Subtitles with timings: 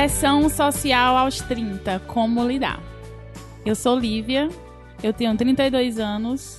[0.00, 2.82] Pressão social aos 30, como lidar?
[3.66, 4.48] Eu sou Lívia,
[5.02, 6.58] eu tenho 32 anos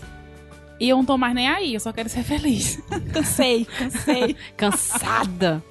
[0.80, 2.80] e eu não tô mais nem aí, eu só quero ser feliz.
[3.12, 4.36] cansei, cansei.
[4.56, 5.64] Cansada.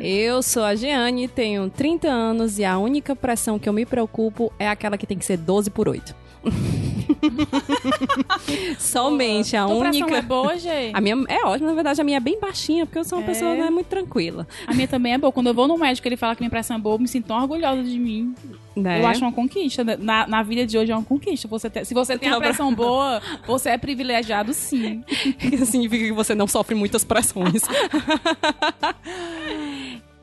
[0.00, 4.50] Eu sou a Jeane, tenho 30 anos e a única pressão que eu me preocupo
[4.58, 6.16] é aquela que tem que ser 12 por 8.
[8.78, 10.06] Somente a Tua única.
[10.06, 10.96] pressão é boa, gente?
[10.96, 13.24] A minha é ótima, na verdade a minha é bem baixinha, porque eu sou uma
[13.24, 13.28] É?
[13.28, 14.46] pessoa não é muito tranquila.
[14.66, 15.32] A minha também é boa.
[15.32, 17.26] Quando eu vou no médico ele fala que minha pressão é boa, eu me sinto
[17.26, 18.34] tão orgulhosa de mim.
[18.74, 19.00] Né?
[19.00, 19.84] Eu acho uma conquista.
[19.84, 21.46] Na, na vida de hoje é uma conquista.
[21.48, 25.04] Você ter- se você tem a pressão boa, você é privilegiado sim.
[25.66, 27.62] significa que você não sofre muitas pressões.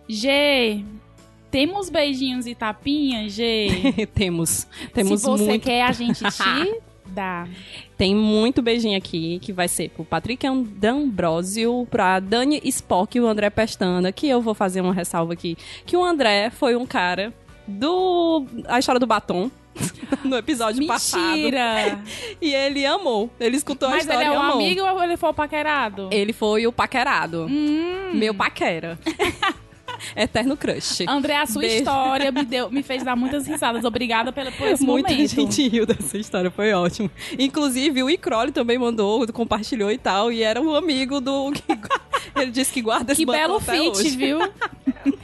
[0.07, 0.83] G,
[1.51, 4.07] temos beijinhos e tapinhas, G?
[4.13, 4.67] temos.
[4.93, 5.63] Temos se você muito.
[5.63, 7.47] quer, a gente te dá.
[7.97, 13.27] Tem muito beijinho aqui, que vai ser pro Patrick D'Ambrosio, pra Dani Spock e o
[13.27, 15.57] André Pestana, que eu vou fazer uma ressalva aqui.
[15.85, 17.33] Que o André foi um cara
[17.67, 18.45] do...
[18.67, 19.51] A história do batom.
[20.23, 21.35] no episódio passado.
[21.35, 22.03] Mentira!
[22.41, 23.29] E ele amou.
[23.39, 24.55] Ele escutou a Mas ele história é um amou.
[24.55, 26.09] amigo ou ele foi o paquerado?
[26.11, 27.47] Ele foi o paquerado.
[27.49, 28.11] Hum.
[28.13, 28.99] Meu paquera.
[30.15, 31.05] Eterno crush.
[31.07, 31.77] André, a sua Beijo.
[31.77, 33.83] história me, deu, me fez dar muitas risadas.
[33.83, 35.29] Obrigada pela, por esse Muita momento.
[35.29, 37.09] gente riu dessa história, foi ótimo.
[37.37, 41.51] Inclusive, o Icrole também mandou, compartilhou e tal, e era um amigo do.
[42.35, 44.17] Ele disse que guarda esse Que belo fit, hoje.
[44.17, 44.39] viu?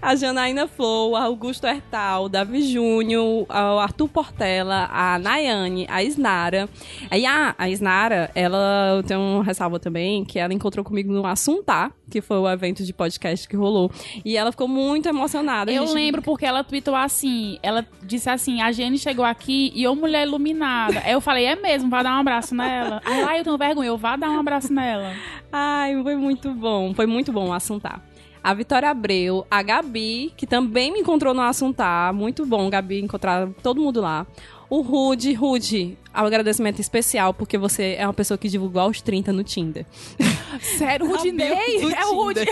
[0.00, 6.68] A Janaína Flow, a Augusto Hertal, Davi Júnior, o Arthur Portela, a Nayane, a Isnara.
[7.10, 11.92] Aí a, a Isnara, ela tem um ressalva também, que ela encontrou comigo no Assuntar,
[12.10, 13.90] que foi o evento de podcast que rolou.
[14.24, 15.72] E ela ficou muito emocionada.
[15.72, 19.82] Eu gente- lembro porque ela tweetou assim, ela disse assim, a Jenny chegou aqui e
[19.82, 21.00] eu mulher iluminada.
[21.04, 23.00] Aí eu falei, é mesmo, vai dar um abraço nela.
[23.04, 25.12] Lá eu tenho vergonha, eu vá dar um abraço nela.
[25.50, 26.92] Ai, foi muito bom.
[26.94, 28.00] Foi muito bom o Assuntar.
[28.46, 32.12] A Vitória Abreu, a Gabi, que também me encontrou no Assuntar.
[32.12, 34.24] Muito bom, Gabi, encontrar todo mundo lá.
[34.68, 39.32] O Rude, Rude, um agradecimento especial, porque você é uma pessoa que divulgou aos 30
[39.32, 39.86] no Tinder.
[40.60, 41.52] Sério, Rudinei?
[41.94, 42.44] É o Rude.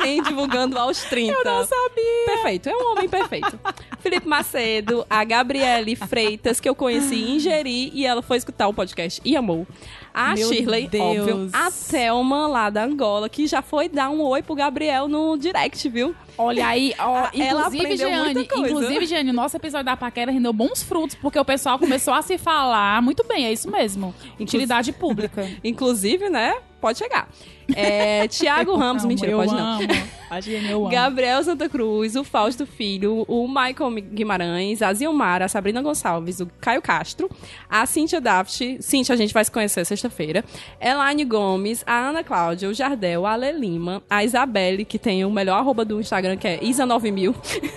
[0.00, 1.32] Tem divulgando aos 30.
[1.32, 2.24] Eu não sabia.
[2.26, 3.58] Perfeito, é um homem perfeito.
[4.00, 8.74] Felipe Macedo, a Gabriele Freitas, que eu conheci em Jeri, e ela foi escutar o
[8.74, 9.66] podcast e amou.
[10.12, 11.04] A Meu Shirley, Deus.
[11.04, 11.50] óbvio.
[11.52, 15.88] A Thelma, lá da Angola, que já foi dar um oi pro Gabriel no direct,
[15.88, 16.14] viu?
[16.36, 21.14] Olha aí, ó, Ela inclusive, Jeane, inclusive, Jeane, nosso episódio da paquera rendeu bons frutos,
[21.14, 23.00] porque o pessoal começou a se falar.
[23.02, 24.14] Muito bem, é isso mesmo.
[24.38, 25.48] Utilidade pública.
[25.62, 26.54] Inclusive, né?
[26.84, 27.26] Pode chegar.
[27.74, 29.80] É, Tiago Ramos, Amo, mentira, pode não.
[29.80, 29.88] amo.
[30.28, 30.90] A Jeane, eu amo.
[30.90, 36.46] Gabriel Santa Cruz, o Fausto Filho, o Michael Guimarães, a Zilmara, a Sabrina Gonçalves, o
[36.60, 37.30] Caio Castro,
[37.70, 40.44] a Cíntia Daft, Cíntia, a gente vai se conhecer sexta-feira,
[40.78, 45.30] Elaine Gomes, a Ana Cláudia, o Jardel, a Ale Lima, a Isabelle, que tem o
[45.30, 47.34] melhor arroba do Instagram, que é Isa9000.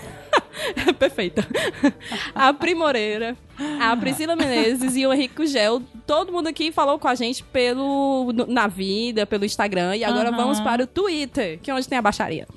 [0.97, 1.45] Perfeita.
[2.34, 3.38] A Primoreira,
[3.79, 5.81] a Priscila Menezes e o Henrique Gel.
[6.06, 9.95] Todo mundo aqui falou com a gente pelo na vida, pelo Instagram.
[9.95, 10.38] E agora Aham.
[10.38, 12.47] vamos para o Twitter, que é onde tem a baixaria.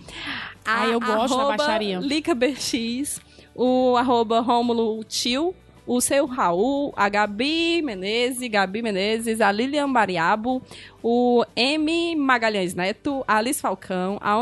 [0.64, 1.98] Ah, eu gosto da baixaria.
[1.98, 3.20] LicaBX,
[3.54, 5.54] o arroba Rômulo Tio,
[5.86, 10.62] o seu Raul, a Gabi Menezes, Gabi Menezes, a Lilian Mariabo,
[11.02, 14.36] o M Magalhães Neto, a Alice Falcão, a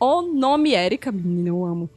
[0.00, 1.90] Onom, Onome Érica, menina, eu amo.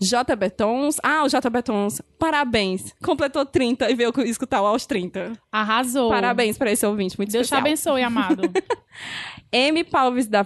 [0.00, 5.32] J Betons, ah, o J Betons, parabéns, completou 30 e veio escutar o aos 30.
[5.52, 6.10] Arrasou.
[6.10, 7.60] Parabéns para esse ouvinte, muito Deus te especial.
[7.60, 8.42] abençoe, amado.
[9.52, 9.84] M.
[9.84, 10.44] Palves da,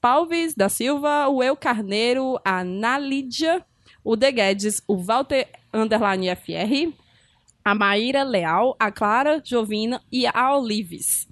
[0.00, 3.64] Palves da Silva, o Eu Carneiro, a Nalídia,
[4.04, 6.92] o De Guedes, o Walter Underline FR,
[7.64, 11.31] a Maíra Leal, a Clara Jovina e a Olives.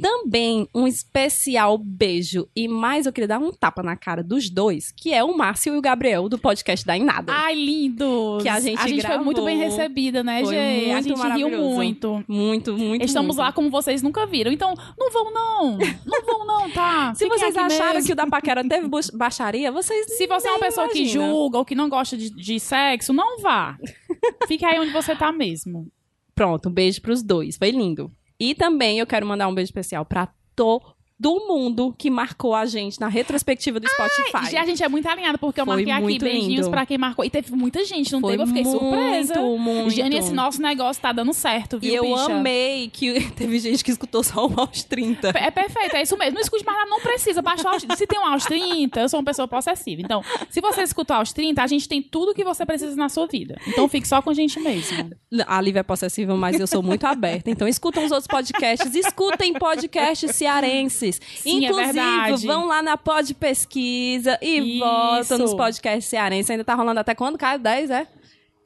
[0.00, 4.92] Também um especial beijo e mais eu queria dar um tapa na cara dos dois,
[4.92, 7.32] que é o Márcio e o Gabriel do podcast da Inada.
[7.32, 8.42] Ai, lindos.
[8.42, 9.24] Que a gente foi gravou.
[9.24, 10.92] muito bem recebida, né, Foi Gê?
[10.92, 12.24] A gente riu muito.
[12.28, 13.04] Muito, muito.
[13.04, 13.46] Estamos muito.
[13.46, 14.52] lá como vocês nunca viram.
[14.52, 15.78] Então, não vão não.
[16.04, 17.14] Não vão não, tá?
[17.16, 18.06] Se Fiquem vocês acharam mesmo.
[18.06, 21.26] que o da Paquera teve baixaria, vocês Se você é uma pessoa que imagina.
[21.26, 23.78] julga ou que não gosta de, de sexo, não vá.
[24.46, 25.88] Fique aí onde você tá mesmo.
[26.34, 27.56] Pronto, um beijo pros dois.
[27.56, 28.10] Foi lindo.
[28.38, 33.00] E também eu quero mandar um beijo especial pra todo mundo que marcou a gente
[33.00, 34.50] na retrospectiva do Spotify.
[34.52, 36.70] Já a gente é muito alinhada, porque eu Foi marquei aqui beijinhos lindo.
[36.70, 37.24] pra quem marcou.
[37.24, 38.42] E teve muita gente, não Foi teve?
[38.42, 39.40] Eu fiquei muito, surpresa.
[39.40, 39.90] muito.
[39.90, 42.32] Jane, esse nosso negócio tá dando certo, viu, E eu bicha?
[42.34, 45.28] amei que teve gente que escutou só o aos 30.
[45.30, 46.34] É perfeito, é isso mesmo.
[46.34, 47.82] Não escute mais nada, não precisa baixar aos...
[47.96, 50.02] Se tem um aos 30, eu sou uma pessoa possessiva.
[50.02, 53.26] Então, se você escutar aos 30, a gente tem tudo que você precisa na sua
[53.26, 53.58] vida.
[53.66, 55.10] Então, fique só com a gente mesmo.
[55.46, 57.50] A Lívia é possessiva, mas eu sou muito aberta.
[57.50, 58.94] Então escutam os outros podcasts.
[58.94, 61.05] Escutem podcasts cearenses.
[61.10, 61.40] Podcasts.
[61.42, 62.46] Sim, é Inclusive, verdade.
[62.46, 64.78] vão lá na Pod Pesquisa e Isso.
[64.84, 66.50] votam nos podcasts cearenses.
[66.50, 67.58] Ainda tá rolando até quando, Caio?
[67.58, 68.06] 10, é?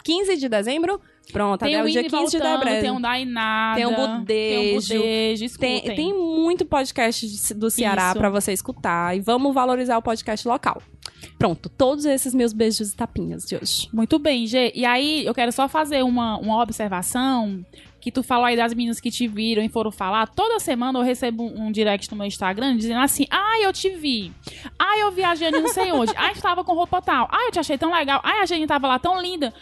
[0.02, 1.00] 15 de dezembro?
[1.32, 2.82] Pronto, Tem até o o dia Winnie 15 de voltando, dezembro.
[2.82, 3.76] tem um Dainada.
[3.76, 4.94] Tem um Tem um Budejo.
[4.94, 9.16] Budejo, Tem, tem muito podcast de- do Ceará pra você escutar.
[9.16, 10.82] E vamos valorizar o podcast local.
[11.38, 13.88] Pronto, todos esses meus beijos e tapinhas de hoje.
[13.92, 14.72] Muito bem, Gê.
[14.74, 17.64] E aí, eu quero só fazer uma, uma observação
[18.00, 20.26] que tu falou aí das meninas que te viram e foram falar.
[20.28, 23.90] Toda semana eu recebo um, um direct no meu Instagram dizendo assim: Ai, eu te
[23.90, 24.32] vi.
[24.78, 26.12] Ai, eu viajei não sei onde.
[26.16, 27.28] Ai, tu tava com roupa tal.
[27.30, 28.20] Ai, eu te achei tão legal.
[28.24, 29.52] Ai, a gente tava lá tão linda.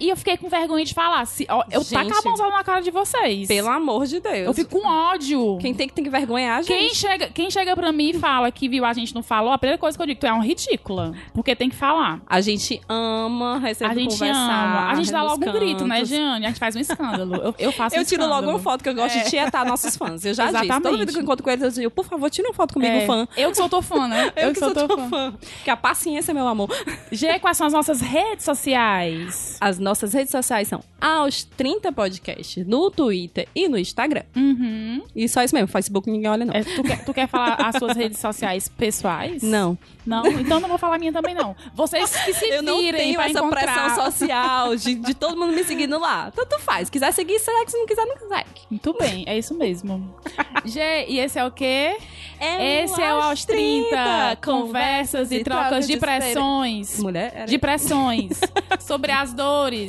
[0.00, 1.24] E eu fiquei com vergonha de falar.
[1.26, 2.08] Se, ó, eu Gente.
[2.08, 3.46] taco a mãozada na cara de vocês.
[3.46, 4.46] Pelo amor de Deus.
[4.46, 5.58] Eu fico com ódio.
[5.60, 6.76] Quem tem que tem que vergonhar a gente.
[6.76, 9.58] Quem chega, quem chega pra mim e fala que viu a gente não falou, a
[9.58, 11.12] primeira coisa que eu digo, tu é um ridícula.
[11.34, 12.20] Porque tem que falar.
[12.26, 14.40] A gente ama receber A gente conversar.
[14.40, 14.90] ama.
[14.90, 16.08] A gente dá logo um grito, né, cantos.
[16.08, 16.46] Jeane?
[16.46, 17.34] A gente faz um escândalo.
[17.34, 19.22] Eu, eu faço um Eu tiro logo uma foto que eu gosto É.
[19.24, 20.24] de tietar nossos fãs.
[20.24, 20.56] Eu já disse.
[20.64, 20.82] Exatamente.
[20.82, 22.92] Toda vida que eu encontro com eles, eu digo, por favor, tira uma foto comigo,
[22.96, 23.28] É, fã.
[23.36, 24.32] Eu que sou tua fã, né?
[24.36, 25.34] Eu, que sou tua fã.
[25.62, 26.70] Que a paciência, meu amor.
[27.12, 29.58] Gê, quais são as nossas redes sociais?
[29.60, 34.22] As nossas redes sociais são aos 30 podcasts no Twitter e no Instagram.
[34.36, 35.02] Uhum.
[35.16, 36.54] E só isso mesmo, Facebook ninguém olha, não.
[36.54, 39.42] É, tu, quer, tu quer falar as suas redes sociais pessoais?
[39.42, 39.76] Não.
[40.06, 40.24] Não?
[40.26, 41.56] Então não vou falar a minha também, não.
[41.74, 43.62] Vocês que se Eu não virem tenho essa encontrar...
[43.62, 46.30] pressão social de, de todo mundo me seguindo lá.
[46.30, 46.86] Tanto faz.
[46.86, 47.70] Se quiser seguir, segue.
[47.70, 48.60] Se não quiser, não segue.
[48.70, 50.14] Muito bem, é isso mesmo.
[50.64, 51.96] Gê, e esse é o quê?
[52.38, 56.98] É Esse é o Aos 30, conversas e trocas de pressões.
[56.98, 58.40] Mulher, era De pressões.
[58.80, 59.79] sobre as dores.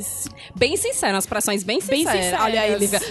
[0.56, 2.24] Bem sincero, as pressões bem Bem sinceras.
[2.26, 2.46] sinceras.
[2.46, 3.02] Olha aí, Lívia.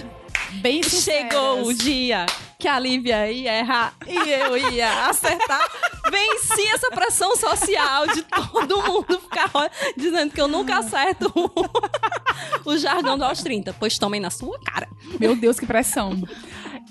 [0.62, 1.32] Bem sinceras.
[1.32, 2.26] Chegou o dia
[2.58, 5.66] que a Lívia ia errar e eu ia acertar.
[6.10, 9.50] Venci essa pressão social de todo mundo ficar
[9.96, 13.74] dizendo que eu nunca acerto o, o jargão do aos 30.
[13.78, 14.88] Pois tomem na sua cara.
[15.18, 16.12] Meu Deus, que pressão.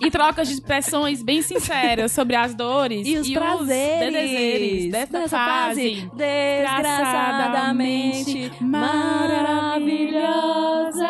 [0.01, 5.37] E trocas de expressões bem sinceras sobre as dores E os prazeres desejeres dessa dessa
[5.37, 11.07] fase desgraçadamente maravilhosa.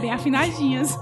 [0.00, 0.98] Bem afinadinhas.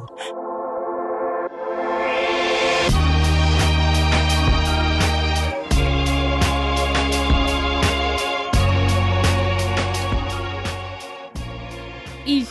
[12.25, 12.45] E,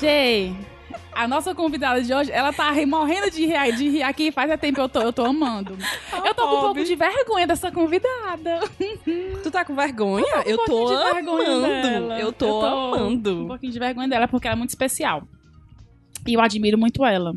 [1.21, 4.81] a nossa convidada de hoje, ela tá morrendo de rir, de rir aqui faz tempo,
[4.81, 5.77] eu tô, eu tô amando.
[6.25, 8.59] eu tô com um pouco de vergonha dessa convidada.
[9.43, 10.39] Tu tá com vergonha?
[10.39, 12.13] Um eu tô pouquinho de vergonha amando.
[12.13, 13.45] Eu tô Um amando.
[13.47, 15.21] pouquinho de vergonha dela, porque ela é muito especial.
[16.27, 17.33] E eu admiro muito ela.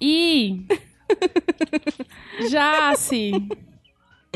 [0.00, 0.64] E.
[2.48, 3.32] Jace,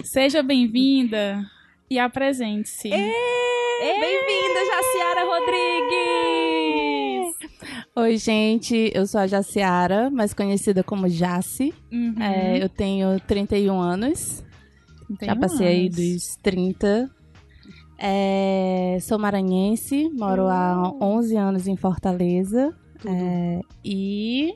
[0.03, 1.45] seja bem-vinda
[1.89, 2.89] e apresente-se.
[2.91, 6.92] Bem-vinda, Jaciara Rodrigues!
[7.97, 8.91] Oi, gente.
[8.95, 11.73] Eu sou a Jaciara, mais conhecida como Jace.
[11.91, 12.15] Uhum.
[12.21, 14.45] É, eu tenho 31 anos.
[15.19, 15.97] Tem Já passei aí anos.
[15.97, 17.11] dos 30.
[17.99, 22.75] É, sou maranhense, moro há 11 anos em Fortaleza.
[23.07, 24.55] É, e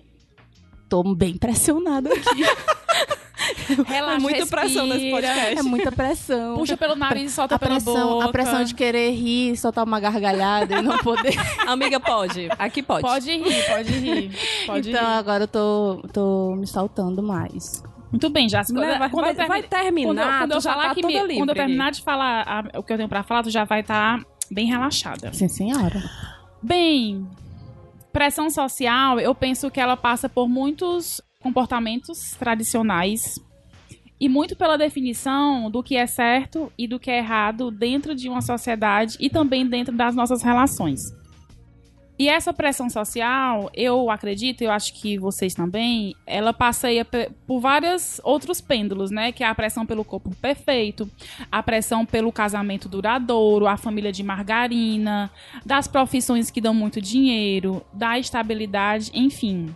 [0.89, 2.43] tô bem pressionada aqui.
[3.87, 5.59] Relaxa, É muita pressão nesse respira, podcast.
[5.59, 6.55] é muita pressão.
[6.57, 8.25] Puxa pelo nariz e solta a pela pressão, boca.
[8.27, 11.35] a pressão de querer rir, soltar uma gargalhada e não poder.
[11.67, 12.49] Amiga, pode.
[12.59, 13.03] Aqui pode.
[13.03, 14.31] Pode rir, pode rir.
[14.67, 15.07] Pode então rir.
[15.19, 17.83] agora eu tô, tô me soltando mais.
[18.11, 18.73] Muito bem, Jace.
[18.73, 20.95] Quando, Vai, quando vai, eu termi- vai terminar, quando, eu- quando eu já falar tá
[20.95, 21.37] que toda me- livre.
[21.39, 22.43] quando eu terminar de falar
[22.75, 24.21] a- o que eu tenho pra falar, tu já vai estar
[24.51, 25.33] bem relaxada.
[25.35, 26.03] Sim, senhora.
[26.63, 27.27] Bem,
[28.13, 33.35] pressão social, eu penso que ela passa por muitos comportamentos tradicionais
[34.21, 38.29] e muito pela definição do que é certo e do que é errado dentro de
[38.29, 41.15] uma sociedade e também dentro das nossas relações.
[42.19, 48.23] E essa pressão social, eu acredito, eu acho que vocês também, ela passeia por vários
[48.25, 49.33] outros pêndulos, né?
[49.33, 51.11] Que é a pressão pelo corpo perfeito,
[51.53, 55.31] a pressão pelo casamento duradouro, a família de margarina,
[55.65, 59.75] das profissões que dão muito dinheiro, da estabilidade, enfim.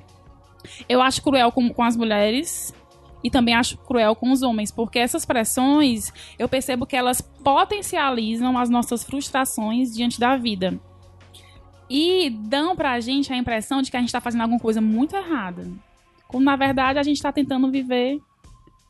[0.89, 2.73] Eu acho cruel com, com as mulheres
[3.23, 8.57] e também acho cruel com os homens, porque essas pressões, eu percebo que elas potencializam
[8.57, 10.79] as nossas frustrações diante da vida.
[11.89, 15.17] E dão pra gente a impressão de que a gente tá fazendo alguma coisa muito
[15.17, 15.71] errada.
[16.29, 18.21] Quando na verdade a gente tá tentando viver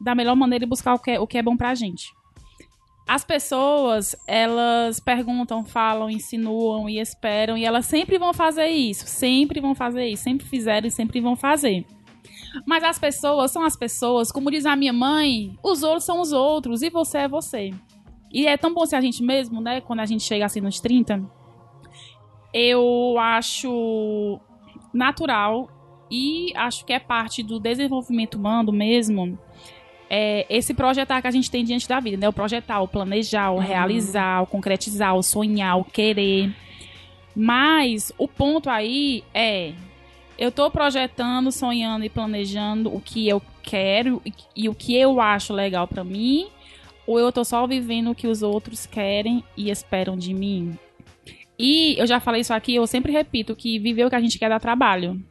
[0.01, 2.13] da melhor maneira e buscar o que é, o que é bom pra gente.
[3.09, 9.61] As pessoas, elas perguntam, falam, insinuam e esperam, e elas sempre vão fazer isso, sempre
[9.61, 11.85] vão fazer isso, sempre fizeram e sempre vão fazer.
[12.67, 16.33] Mas as pessoas são as pessoas, como diz a minha mãe, os outros são os
[16.33, 17.71] outros e você é você.
[18.33, 19.81] E é tão bom ser a gente mesmo, né?
[19.81, 21.23] Quando a gente chega assim nos 30.
[22.53, 24.41] Eu acho
[24.93, 25.69] natural
[26.11, 29.39] e acho que é parte do desenvolvimento humano mesmo
[30.11, 32.29] é esse projetar que a gente tem diante da vida, né?
[32.29, 36.53] O projetar, o planejar, o realizar, o concretizar, o sonhar, o querer.
[37.35, 39.73] Mas o ponto aí é
[40.41, 44.23] eu tô projetando, sonhando e planejando o que eu quero
[44.57, 46.49] e, o que eu acho legal pra mim,
[47.07, 50.79] ou eu tô só vivendo o que os outros querem e esperam de mim?
[51.59, 54.39] E eu já falei isso aqui, eu sempre repito que viver o que a gente
[54.39, 55.23] quer dá trabalho.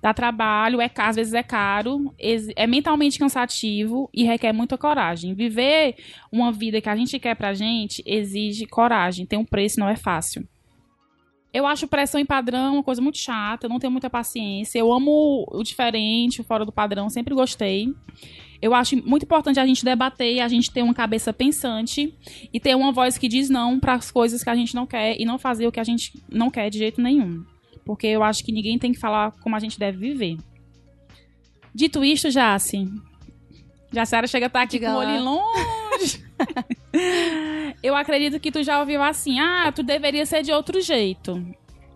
[0.00, 2.14] Dá trabalho, é, às vezes é caro,
[2.54, 5.34] é mentalmente cansativo e requer muita coragem.
[5.34, 5.96] Viver
[6.30, 9.96] uma vida que a gente quer pra gente exige coragem, tem um preço, não é
[9.96, 10.46] fácil.
[11.54, 14.76] Eu acho pressão em padrão uma coisa muito chata, eu não tenho muita paciência.
[14.76, 17.94] Eu amo o diferente, o fora do padrão, sempre gostei.
[18.60, 22.12] Eu acho muito importante a gente debater, a gente ter uma cabeça pensante
[22.52, 25.14] e ter uma voz que diz não para as coisas que a gente não quer
[25.16, 27.44] e não fazer o que a gente não quer de jeito nenhum.
[27.84, 30.36] Porque eu acho que ninguém tem que falar como a gente deve viver.
[31.72, 32.90] Dito isto, Jace.
[33.92, 35.20] Jaciara chega a estar aqui Diga com o olho lá.
[35.20, 36.23] longe.
[37.82, 41.44] eu acredito que tu já ouviu assim, ah, tu deveria ser de outro jeito.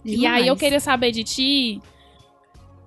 [0.04, 1.82] E aí eu queria saber de ti,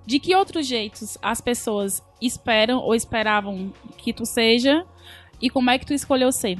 [0.04, 4.84] de que outros jeitos as pessoas esperam ou esperavam que tu seja
[5.40, 6.58] e como é que tu escolheu ser.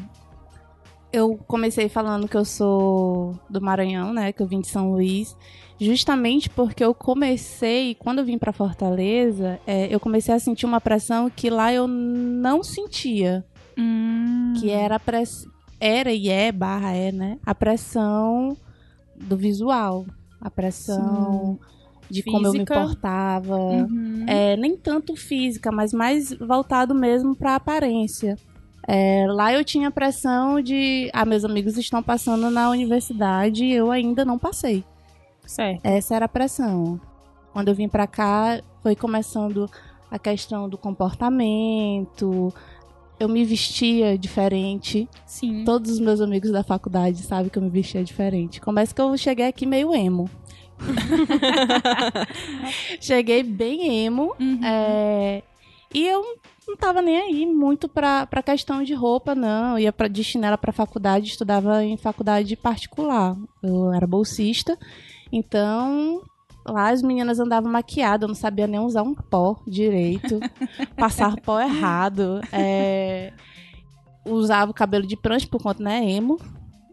[1.13, 4.33] Eu comecei falando que eu sou do Maranhão, né?
[4.33, 5.37] Que eu vim de São Luís.
[5.79, 10.81] Justamente porque eu comecei, quando eu vim pra Fortaleza, é, eu comecei a sentir uma
[10.81, 13.45] pressão que lá eu não sentia.
[13.79, 15.47] Hum, Que era a press...
[15.81, 17.38] era e é, barra é, né?
[17.45, 18.57] A pressão
[19.17, 20.05] do visual.
[20.41, 21.59] A pressão
[22.11, 22.75] de como eu me Física.
[22.75, 23.57] portava.
[23.57, 24.25] Uhum.
[24.26, 28.37] É, nem tanto física, mas mais voltado mesmo pra aparência.
[28.87, 31.09] É, lá eu tinha a pressão de.
[31.12, 34.85] Ah, meus amigos estão passando na universidade e eu ainda não passei.
[35.47, 35.81] Certo.
[35.85, 37.00] Essa era a pressão.
[37.52, 39.71] Quando eu vim pra cá, foi começando
[40.11, 42.52] a questão do comportamento.
[43.19, 45.09] Eu me vestia diferente.
[45.26, 45.64] Sim.
[45.64, 48.61] Todos os meus amigos da faculdade sabem que eu me vestia diferente.
[48.61, 50.28] Começa que eu cheguei aqui meio emo.
[53.00, 54.35] cheguei bem emo.
[54.40, 54.61] Uhum.
[54.64, 55.42] É,
[55.95, 56.25] e eu
[56.66, 59.73] não tava nem aí muito pra, pra questão de roupa, não.
[59.73, 63.37] Eu ia pra, de chinela pra faculdade, estudava em faculdade particular.
[63.62, 64.78] Eu era bolsista.
[65.31, 66.23] Então,
[66.66, 70.38] lá as meninas andavam maquiadas, eu não sabia nem usar um pó direito.
[70.97, 72.40] passar pó errado.
[72.52, 73.33] É,
[74.25, 76.04] usava o cabelo de prancha por conta, né?
[76.11, 76.38] Emo.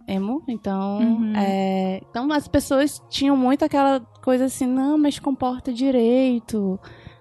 [0.08, 1.34] Emo, então, Uhum.
[1.36, 6.80] é, então as pessoas tinham muito aquela coisa assim, não, mas comporta direito,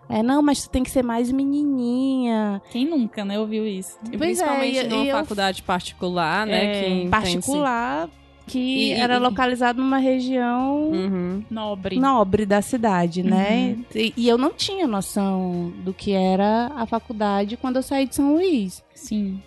[0.08, 2.62] é, não, mas tu tem que ser mais menininha.
[2.70, 3.98] Quem nunca, né, ouviu isso?
[4.02, 7.04] Pois é, principalmente e- numa e eu- faculdade particular, né?
[7.04, 8.08] É, Particular,
[8.48, 11.44] que E- era e- localizado numa região Uhum.
[11.50, 11.98] Nobre.
[12.00, 13.76] nobre da cidade, né?
[13.76, 13.84] Uhum.
[13.94, 18.14] E, e eu não tinha noção do que era a faculdade quando eu saí de
[18.16, 18.82] São Luís.
[18.94, 19.40] Sim.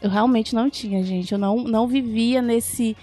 [0.00, 1.30] Eu realmente não tinha, gente.
[1.32, 2.96] Eu não, não vivia nesse,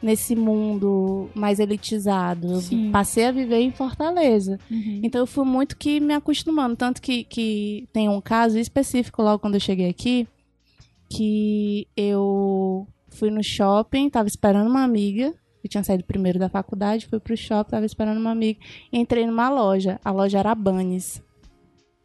[0.00, 2.46] nesse mundo mais elitizado.
[2.52, 2.90] Eu Sim.
[2.92, 4.60] passei a viver em Fortaleza.
[4.70, 5.00] Uhum.
[5.02, 6.76] Então eu fui muito que me acostumando.
[6.76, 10.28] Tanto que, que tem um caso específico logo quando eu cheguei aqui,
[11.10, 15.34] que eu fui no shopping, tava esperando uma amiga.
[15.62, 18.60] Eu tinha saído primeiro da faculdade, fui pro shopping, tava esperando uma amiga.
[18.92, 19.98] Entrei numa loja.
[20.04, 21.22] A loja era a Bunnies.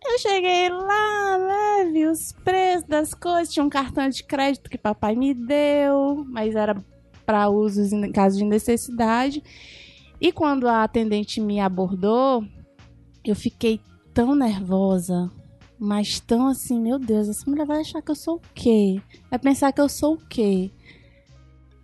[0.06, 1.92] Eu cheguei lá, né?
[1.92, 3.54] Vi os preços das coisas.
[3.54, 6.82] Tinha um cartão de crédito que papai me deu, mas era
[7.26, 9.44] para usos em caso de necessidade.
[10.22, 12.44] E quando a atendente me abordou,
[13.24, 13.80] eu fiquei
[14.14, 15.30] tão nervosa,
[15.78, 19.02] mas tão assim, meu Deus, essa mulher vai achar que eu sou o quê?
[19.30, 20.72] Vai pensar que eu sou o quê?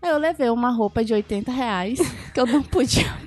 [0.05, 1.97] Aí eu levei uma roupa de 80 reais
[2.31, 3.05] que eu não podia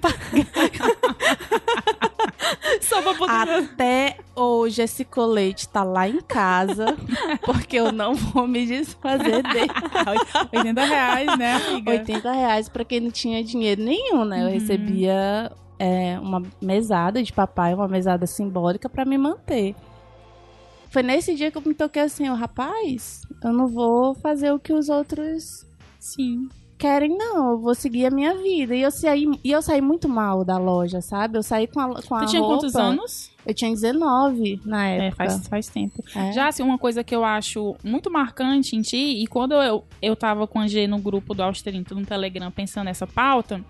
[2.80, 3.32] Só pra poder.
[3.32, 6.96] Até hoje esse colete tá lá em casa,
[7.44, 9.72] porque eu não vou me desfazer dele.
[10.54, 11.90] 80 reais, né, amiga?
[11.90, 14.42] 80 reais pra quem não tinha dinheiro nenhum, né?
[14.42, 14.52] Eu Uhum.
[14.52, 19.74] recebia é, uma mesada de papai, uma mesada simbólica pra me manter.
[20.90, 24.60] Foi nesse dia que eu me toquei assim, ó, rapaz, eu não vou fazer o
[24.60, 25.66] que os outros
[25.98, 26.48] Sim.
[26.78, 27.50] Querem, não.
[27.52, 28.74] Eu vou seguir a minha vida.
[28.74, 31.36] E eu saí, e eu saí muito mal da loja, sabe?
[31.36, 32.56] Eu saí com a, com a Tu tinha roupa...
[32.60, 33.30] quantos anos?
[33.44, 35.24] Eu tinha 19 na É, época.
[35.24, 36.02] faz, faz tempo.
[36.14, 36.32] É.
[36.32, 40.14] Já, assim, uma coisa que eu acho muito marcante em ti, e quando eu, eu
[40.14, 43.64] tava com a G no grupo do Austerinto no Telegram pensando nessa pauta,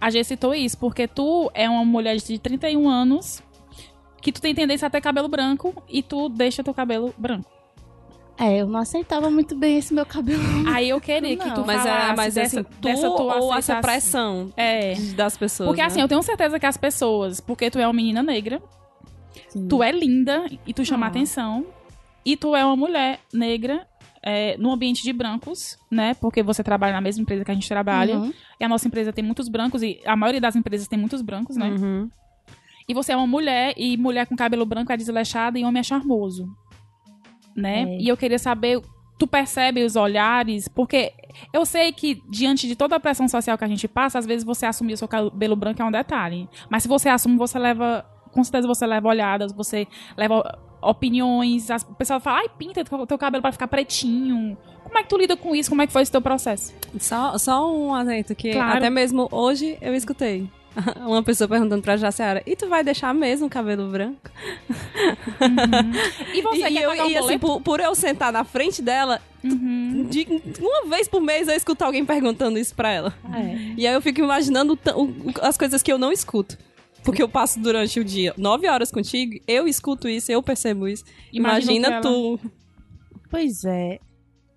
[0.00, 3.42] a G citou isso, porque tu é uma mulher de 31 anos
[4.22, 7.50] que tu tem tendência a ter cabelo branco e tu deixa teu cabelo branco.
[8.36, 10.42] É, eu não aceitava muito bem esse meu cabelo.
[10.66, 11.54] Aí eu queria que Não.
[11.54, 14.94] tu Mas, falasse é, mas dessa, assim, tu dessa tua ou essa pressão É.
[15.14, 15.68] das pessoas.
[15.68, 15.86] Porque né?
[15.86, 18.60] assim, eu tenho certeza que as pessoas, porque tu é uma menina negra,
[19.68, 21.08] tu é linda e tu chama Ah.
[21.10, 21.64] atenção.
[22.24, 23.86] E tu é uma mulher negra
[24.22, 26.14] é, no ambiente de brancos, né?
[26.14, 28.16] Porque você trabalha na mesma empresa que a gente trabalha.
[28.18, 28.32] Uhum.
[28.58, 31.56] E a nossa empresa tem muitos brancos e a maioria das empresas tem muitos brancos,
[31.56, 31.68] né?
[31.68, 32.08] Uhum.
[32.88, 35.82] E você é uma mulher e mulher com cabelo branco é desleixada e homem é
[35.82, 36.48] charmoso.
[37.56, 37.82] Né?
[37.82, 37.98] É.
[38.00, 38.80] E eu queria saber,
[39.18, 40.68] tu percebe os olhares?
[40.68, 41.12] Porque
[41.52, 44.44] eu sei que diante de toda a pressão social que a gente passa, às vezes
[44.44, 46.48] você assumir o seu cabelo branco é um detalhe.
[46.68, 51.82] Mas se você assume, você leva, com certeza você leva olhadas, você leva opiniões, as,
[51.82, 54.56] o pessoal fala, ai, pinta teu, teu cabelo para ficar pretinho.
[54.82, 55.70] Como é que tu lida com isso?
[55.70, 56.74] Como é que foi esse teu processo?
[56.98, 58.76] Só, só um adendo que Claro.
[58.78, 60.48] até mesmo hoje eu escutei.
[61.06, 64.30] Uma pessoa perguntando pra Jaciara, e tu vai deixar mesmo o cabelo branco?
[66.34, 68.82] E você e, quer eu, pagar um e assim, por, por eu sentar na frente
[68.82, 70.06] dela, Uhum.
[70.08, 70.26] de,
[70.58, 73.14] uma vez por mês eu escuto alguém perguntando isso pra ela.
[73.34, 73.74] É.
[73.76, 76.56] E aí eu fico imaginando o o- as coisas que eu não escuto.
[77.04, 81.04] Porque eu passo durante o dia nove horas contigo, eu escuto isso, eu percebo isso.
[81.30, 82.40] Imagina ela- tu.
[83.30, 83.98] Pois é.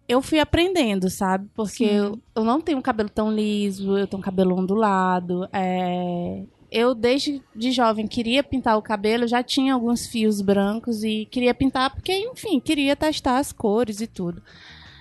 [0.08, 1.50] Eu fui aprendendo, sabe?
[1.54, 5.48] Porque eu, eu não tenho um cabelo tão liso, eu tenho um cabelo ondulado.
[5.52, 11.26] é, Eu, desde de jovem, queria pintar o cabelo, já tinha alguns fios brancos e
[11.26, 14.42] queria pintar porque, enfim, queria testar as cores e tudo.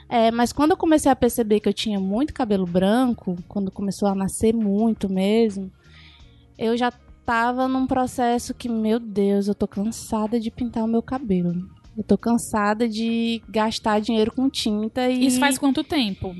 [0.08, 4.08] É, mas quando eu comecei a perceber que eu tinha muito cabelo branco, quando começou
[4.08, 5.70] a nascer muito mesmo,
[6.58, 6.92] eu já
[7.25, 11.68] tava num processo que, meu Deus, eu tô cansada de pintar o meu cabelo.
[11.96, 15.26] Eu tô cansada de gastar dinheiro com tinta e.
[15.26, 16.34] Isso faz quanto tempo?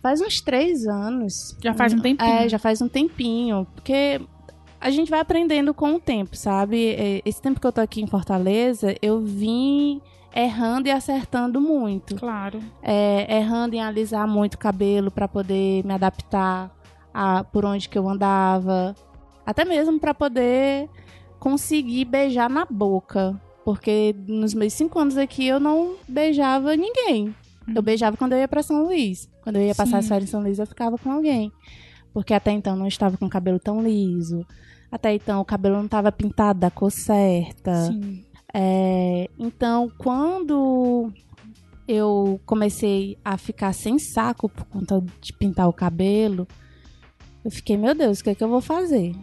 [0.00, 1.56] faz uns três anos.
[1.62, 2.30] Já faz um tempinho.
[2.30, 3.66] É, já faz um tempinho.
[3.74, 4.20] Porque
[4.80, 6.90] a gente vai aprendendo com o tempo, sabe?
[6.90, 10.00] É, Esse tempo que eu tô aqui em Fortaleza, eu vim
[10.34, 12.16] errando e acertando muito.
[12.16, 12.60] Claro.
[12.82, 16.70] É, errando em alisar muito o cabelo para poder me adaptar
[17.12, 18.94] a por onde que eu andava,
[19.44, 20.88] até mesmo para poder
[21.38, 27.34] conseguir beijar na boca, porque nos meus cinco anos aqui eu não beijava ninguém.
[27.74, 29.28] Eu beijava quando eu ia para São Luís.
[29.42, 29.98] Quando eu ia passar Sim.
[29.98, 31.52] as férias em São Luís, eu ficava com alguém,
[32.14, 34.42] porque até então eu não estava com o cabelo tão liso.
[34.90, 37.94] Até então o cabelo não estava pintado da cor certa.
[38.54, 41.12] É, então, quando
[41.86, 46.48] eu comecei a ficar sem saco por conta de pintar o cabelo,
[47.44, 49.14] eu fiquei, meu Deus, o que é que eu vou fazer?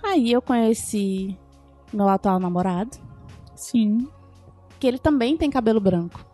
[0.00, 1.36] Aí eu conheci
[1.92, 3.10] meu atual namorado,
[3.62, 4.08] Sim.
[4.80, 6.24] que ele também tem cabelo branco.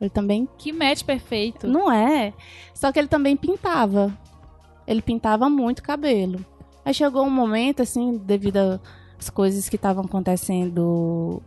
[0.00, 1.68] Ele também Que match perfeito.
[1.68, 2.34] não é.
[2.74, 4.12] Só que ele também pintava.
[4.86, 6.44] Ele pintava muito cabelo.
[6.84, 8.80] Aí chegou um momento, assim, devido
[9.16, 11.40] às coisas que estavam acontecendo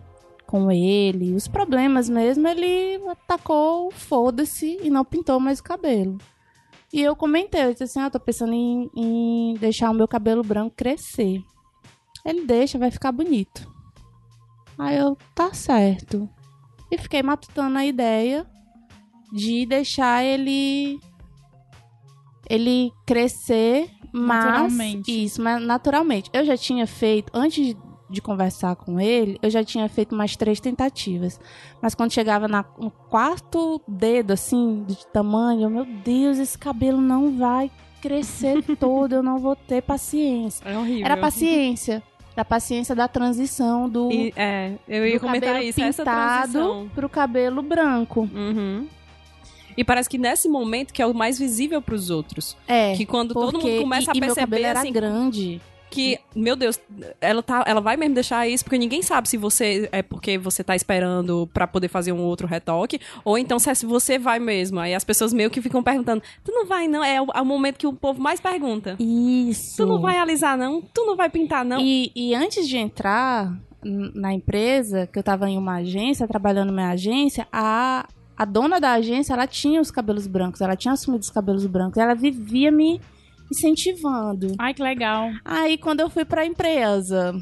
[0.48, 6.17] com ele, os problemas mesmo, ele atacou, foda-se, e não pintou mais o cabelo.
[6.93, 10.43] E eu comentei, eu disse assim, ah, tô pensando em, em deixar o meu cabelo
[10.43, 11.41] branco crescer.
[12.24, 13.67] Ele deixa, vai ficar bonito.
[14.77, 16.29] Aí eu, tá certo.
[16.91, 18.45] E fiquei matutando a ideia
[19.33, 20.99] de deixar ele
[22.49, 25.23] ele crescer mas Naturalmente.
[25.25, 27.75] isso mas naturalmente eu já tinha feito antes
[28.09, 31.39] de, conversar com ele eu já tinha feito umas três tentativas
[31.81, 37.01] mas quando chegava na, no quarto dedo assim de tamanho eu, meu Deus esse cabelo
[37.01, 37.69] não vai
[38.01, 41.05] crescer todo eu não vou ter paciência É horrível.
[41.05, 42.01] era paciência
[42.36, 46.91] da paciência da transição do, E, é, eu ia comentar isso, essa pintado transição.
[46.93, 48.88] pro cabelo branco Uhum.
[49.78, 52.56] E parece que nesse momento que é o mais visível pros outros.
[52.67, 52.95] É.
[52.95, 55.62] Que quando todo mundo começa e, a e meu cabelo perceber era assim, grande.
[55.89, 56.80] Que, meu Deus,
[57.21, 60.63] ela, tá, ela vai mesmo deixar isso, porque ninguém sabe se você é porque você
[60.63, 64.39] tá esperando pra poder fazer um outro retoque, ou então se é se você vai
[64.39, 64.80] mesmo.
[64.80, 67.04] Aí as pessoas meio que ficam perguntando: tu não vai, não?
[67.04, 68.95] É o, é o momento que o povo mais pergunta.
[69.00, 69.78] Isso.
[69.78, 70.82] Tu não vai alisar, não?
[70.82, 71.80] Tu não vai pintar, não?
[71.80, 76.74] E, e antes de entrar na empresa, que eu tava em uma agência, trabalhando na
[76.74, 81.21] minha agência, a, a dona da agência, ela tinha os cabelos brancos, ela tinha assumido
[81.21, 83.00] os cabelos brancos, ela vivia me
[83.51, 84.53] incentivando.
[84.58, 85.29] Ai, que legal.
[85.43, 87.34] Aí quando eu fui pra empresa,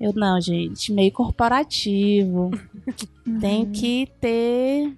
[0.00, 2.50] eu não, gente, meio corporativo.
[3.40, 4.96] Tem que ter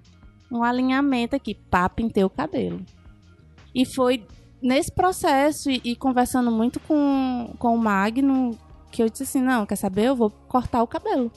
[0.51, 1.55] um alinhamento aqui.
[1.55, 2.81] Pá, pintei o cabelo.
[3.73, 4.25] E foi
[4.61, 8.57] nesse processo e, e conversando muito com, com o Magno
[8.91, 10.05] que eu disse assim: não, quer saber?
[10.05, 11.31] Eu vou cortar o cabelo.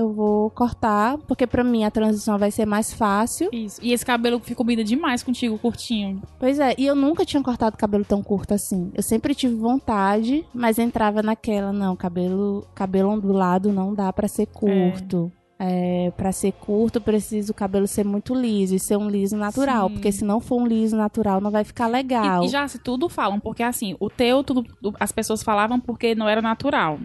[0.00, 3.50] Eu vou cortar, porque pra mim a transição vai ser mais fácil.
[3.52, 3.78] Isso.
[3.82, 6.22] E esse cabelo ficou combina demais contigo, curtinho.
[6.38, 8.90] Pois é, e eu nunca tinha cortado cabelo tão curto assim.
[8.94, 14.46] Eu sempre tive vontade, mas entrava naquela, não, cabelo, cabelo ondulado não dá pra ser
[14.46, 15.32] curto.
[15.62, 19.88] É, para ser curto, precisa o cabelo ser muito liso e ser um liso natural,
[19.88, 19.94] Sim.
[19.94, 22.42] porque se não for um liso natural não vai ficar legal.
[22.42, 24.64] E, e já se tudo falam, porque assim, o teu, tudo,
[24.98, 26.98] as pessoas falavam porque não era natural.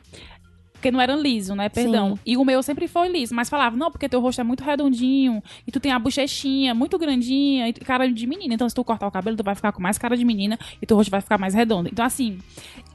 [0.86, 1.68] Porque não era liso, né?
[1.68, 2.16] Perdão.
[2.16, 2.22] Sim.
[2.24, 3.34] E o meu sempre foi liso.
[3.34, 5.42] Mas falava, não, porque teu rosto é muito redondinho.
[5.66, 7.70] E tu tem a bochechinha muito grandinha.
[7.70, 8.54] E cara de menina.
[8.54, 10.60] Então, se tu cortar o cabelo, tu vai ficar com mais cara de menina.
[10.80, 11.90] E teu rosto vai ficar mais redondo.
[11.92, 12.38] Então, assim,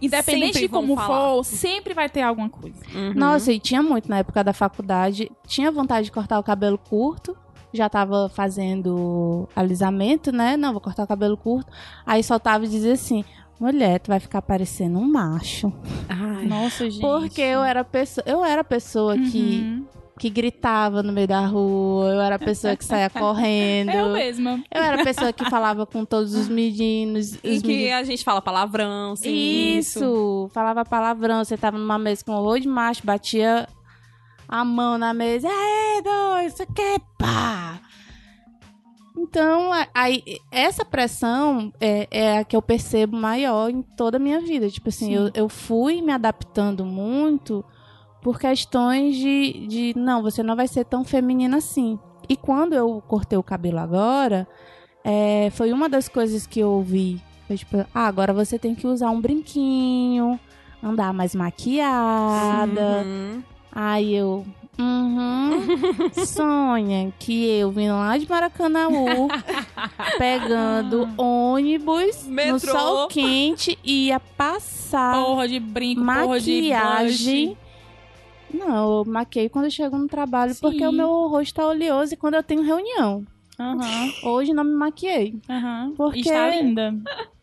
[0.01, 2.79] independente Sempre de como for, sempre vai ter alguma coisa.
[2.95, 3.13] Uhum.
[3.13, 5.29] Nossa, e tinha muito na época da faculdade.
[5.49, 7.37] Tinha vontade de cortar o cabelo curto.
[7.73, 10.57] Já tava fazendo alisamento, né?
[10.57, 11.73] Não, vou cortar o cabelo curto.
[12.07, 13.25] Aí soltava e dizia assim:
[13.61, 15.73] mulher, tu vai ficar parecendo um macho.
[16.09, 16.47] Ai.
[16.47, 17.01] Nossa, gente.
[17.01, 19.87] Porque eu era pessoa, eu era a pessoa que, Uhum.
[20.19, 23.91] que gritava no meio da rua, eu era a pessoa que saía correndo.
[23.91, 24.63] Eu mesma.
[24.73, 27.35] Eu era a pessoa que falava com todos os meninos.
[27.45, 29.99] Em os que meninos- a gente fala palavrão, sim, Isso.
[29.99, 30.51] isso.
[30.53, 31.45] falava palavrão.
[31.45, 33.69] Você tava numa mesa com um horror de macho, batia
[34.49, 35.49] a mão na mesa.
[35.49, 37.79] Aê, dois, isso aqui é pá.
[39.21, 44.41] Então, aí, essa pressão é, é a que eu percebo maior em toda a minha
[44.41, 44.71] vida.
[44.71, 45.15] Tipo assim, Sim.
[45.15, 47.63] eu, eu fui me adaptando muito
[48.23, 51.99] por questões de, de, não, você não vai ser tão feminina assim.
[52.29, 54.49] E quando eu cortei o cabelo agora,
[55.05, 57.21] é, foi uma das coisas que eu ouvi.
[57.47, 60.41] Foi tipo, ah, agora você tem que usar um brinquinho,
[60.83, 63.03] andar mais maquiada.
[63.05, 63.43] Uhum.
[63.71, 64.47] Aí eu.
[64.81, 65.61] Uhum.
[66.27, 69.29] Sonha que eu vim lá de Maracanãú
[70.19, 72.59] pegando ônibus no Metrô.
[72.73, 77.57] sol quente e ia passar Porra de brinco, porra de maquiagem.
[78.53, 80.61] Não, eu maquei quando eu chego no trabalho Sim.
[80.61, 83.25] porque o meu rosto tá oleoso e quando eu tenho reunião.
[83.59, 85.39] Aham, Hoje não me maquiei.
[85.49, 85.93] aham.
[85.97, 86.95] Porque- Está linda.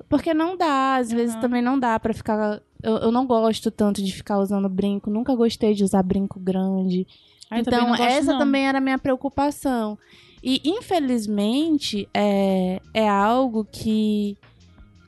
[0.10, 1.42] Porque não dá, às vezes Aham.
[1.42, 2.62] também não dá pra ficar.
[2.82, 7.06] Eu, eu não gosto tanto de ficar usando brinco, nunca gostei de usar brinco grande.
[7.50, 8.40] Ai, também então, gosto, essa não.
[8.40, 9.98] também era a minha preocupação.
[10.44, 14.38] E, infelizmente, é, é algo que,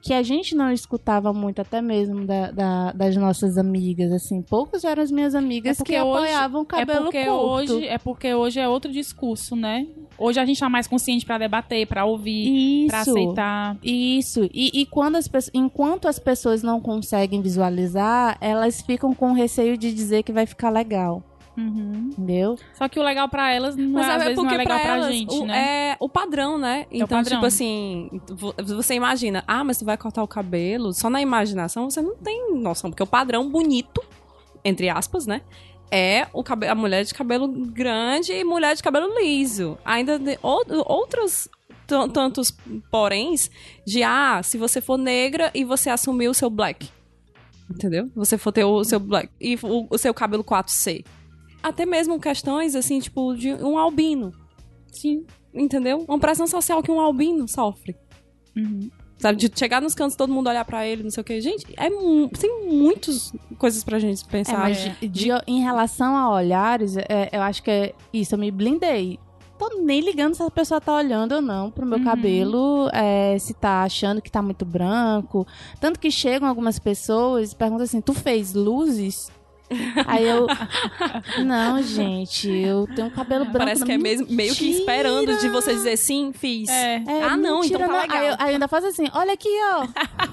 [0.01, 4.11] que a gente não escutava muito, até mesmo da- da- das nossas amigas.
[4.11, 7.25] Assim, poucas eram as minhas amigas É porque que hoje- apoiavam o É cabelo porque,
[7.25, 7.45] curto.
[7.73, 9.85] hoje, é porque hoje é outro discurso, né?
[10.17, 12.95] Hoje a gente tá mais consciente pra debater, pra ouvir, Isso.
[12.95, 13.77] aceitar.
[13.83, 14.49] Isso.
[14.53, 19.77] E, e quando as pessoas, enquanto as pessoas não conseguem visualizar, elas ficam com receio
[19.77, 21.23] de dizer que vai ficar legal.
[21.59, 22.09] Uhum.
[22.11, 22.57] Entendeu?
[22.73, 24.77] Só que o legal pra elas não Mas é, às é vezes não é legal
[24.77, 25.89] pra pra, elas gente, o, né?
[25.91, 26.85] é o padrão, né?
[26.89, 27.37] Então, padrão.
[27.37, 31.89] tipo assim, vo- você imagina, ah, mas tu vai cortar o cabelo, só na imaginação
[31.89, 34.01] você não tem noção, porque o padrão bonito,
[34.63, 35.41] entre aspas, né?
[35.91, 39.77] É o cabe a mulher de cabelo grande e mulher de cabelo liso.
[39.83, 41.47] Ainda de, ou- outros
[41.87, 42.55] tan- tantos
[42.91, 43.49] poréns
[43.85, 46.87] de, ah, se você for negra e você assumir o seu black.
[47.69, 48.09] Entendeu?
[48.15, 51.03] Você for ter o seu black e o, o seu cabelo 4C.
[51.61, 54.31] Até mesmo questões, assim, tipo, de um albino.
[54.91, 55.25] Sim.
[55.53, 56.05] Entendeu?
[56.07, 57.95] Uma pressão social que um albino sofre.
[58.55, 58.89] Uhum.
[59.17, 59.37] Sabe?
[59.37, 61.41] De chegar nos cantos, todo mundo olhar pra ele, não sei o quê.
[61.41, 61.89] Gente, é,
[62.39, 64.59] tem muitas coisas pra gente É, pensar.
[64.59, 68.49] mas de- de- em relação a olhares, é, eu acho que é isso, eu me
[68.51, 69.19] blindei.
[69.57, 72.03] Tô nem ligando se a pessoa tá olhando ou não pro meu Uhum.
[72.05, 75.45] cabelo, é, se tá achando que tá muito branco.
[75.81, 79.29] Tanto que chegam algumas pessoas e perguntam assim: tu fez luzes?
[80.07, 80.47] Aí eu.
[81.45, 83.59] Não, gente, eu tenho um cabelo branco.
[83.59, 86.69] Parece que é mesmo, meio que esperando de você dizer sim, fiz.
[86.69, 87.03] É.
[87.07, 88.17] É, ah, não, mentira, então tá legal.
[88.17, 89.87] Aí eu, aí eu ainda faço assim, olha aqui, ó.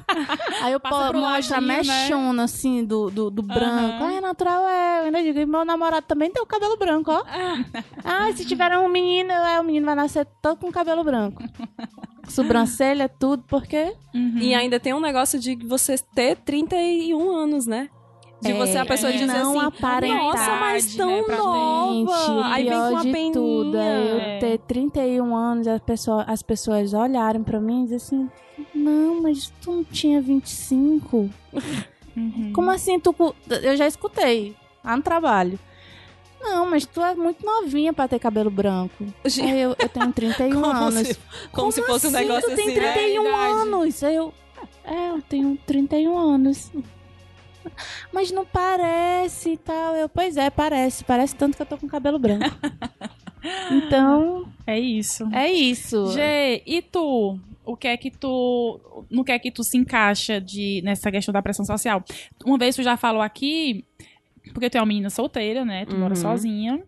[0.64, 0.80] aí eu
[1.14, 1.82] mostro a né?
[1.82, 4.04] mechona, assim, do, do, do branco.
[4.04, 4.06] Aham.
[4.06, 5.00] Ah, é natural, é.
[5.00, 7.22] Eu ainda digo, e meu namorado também tem o cabelo branco, ó.
[8.04, 11.42] ah, se tiver um menino, é, o menino vai nascer todo com cabelo branco.
[12.28, 13.92] Sobrancelha, tudo, porque...
[14.12, 14.38] Uhum.
[14.38, 17.88] E ainda tem um negócio de você ter 31 anos, né?
[18.46, 19.16] De É, você, a pessoa é.
[19.16, 20.18] dizer assim, aparentar.
[20.22, 22.16] nossa, mas tão né, nova.
[22.16, 23.32] Gente, Aí vem com a de peninha.
[23.32, 24.38] tudo é eu É.
[24.38, 28.28] ter 31 anos, as pessoas, as pessoas olharem pra mim e dizer assim,
[28.74, 31.28] não, mas tu não tinha 25?
[32.16, 32.50] Uhum.
[32.54, 33.14] Como assim tu.
[33.62, 35.58] Eu já escutei lá no trabalho.
[36.40, 39.04] Não, mas tu é muito novinha pra ter cabelo branco.
[39.22, 41.08] Aí eu, eu tenho 31 como anos.
[41.08, 41.18] se,
[41.52, 42.18] como se fosse um assim?
[42.20, 42.92] negócio tu assim, tem né?
[42.94, 43.52] 31 Verdade.
[43.52, 44.02] anos.
[44.02, 44.32] Aí eu.
[44.82, 46.72] É, eu tenho 31 anos.
[48.12, 49.94] Mas não parece e tal.
[49.94, 51.04] Eu, pois é, parece.
[51.04, 52.44] Parece tanto que eu tô com cabelo branco.
[53.70, 55.28] Então, É isso.
[55.32, 56.10] é isso.
[56.12, 57.38] Gê, e tu?
[57.64, 58.80] O que é que tu.
[59.10, 62.02] No que é que tu se encaixa de, nessa questão da pressão social?
[62.44, 63.84] Uma vez tu já falou aqui,
[64.52, 65.84] porque tu é uma menina solteira, né?
[65.86, 66.20] Tu mora Uhum.
[66.20, 66.82] sozinha.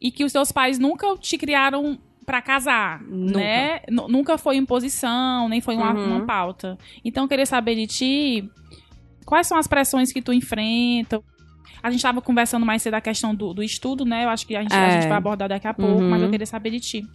[0.00, 3.38] E que os teus pais nunca te criaram pra casar, Nunca.
[3.38, 3.80] né?
[3.90, 6.16] Nu- Nunca foi imposição, nem foi uma, Uhum.
[6.16, 6.78] uma pauta.
[7.04, 8.50] Então, eu queria saber de ti
[9.30, 11.22] quais são as pressões que tu enfrenta.
[11.82, 14.24] A gente tava conversando mais cedo da questão do, do estudo, né?
[14.24, 14.90] Eu acho que a gente, a É.
[15.00, 16.10] gente vai abordar daqui a pouco, Uhum.
[16.10, 17.06] mas eu queria saber de ti.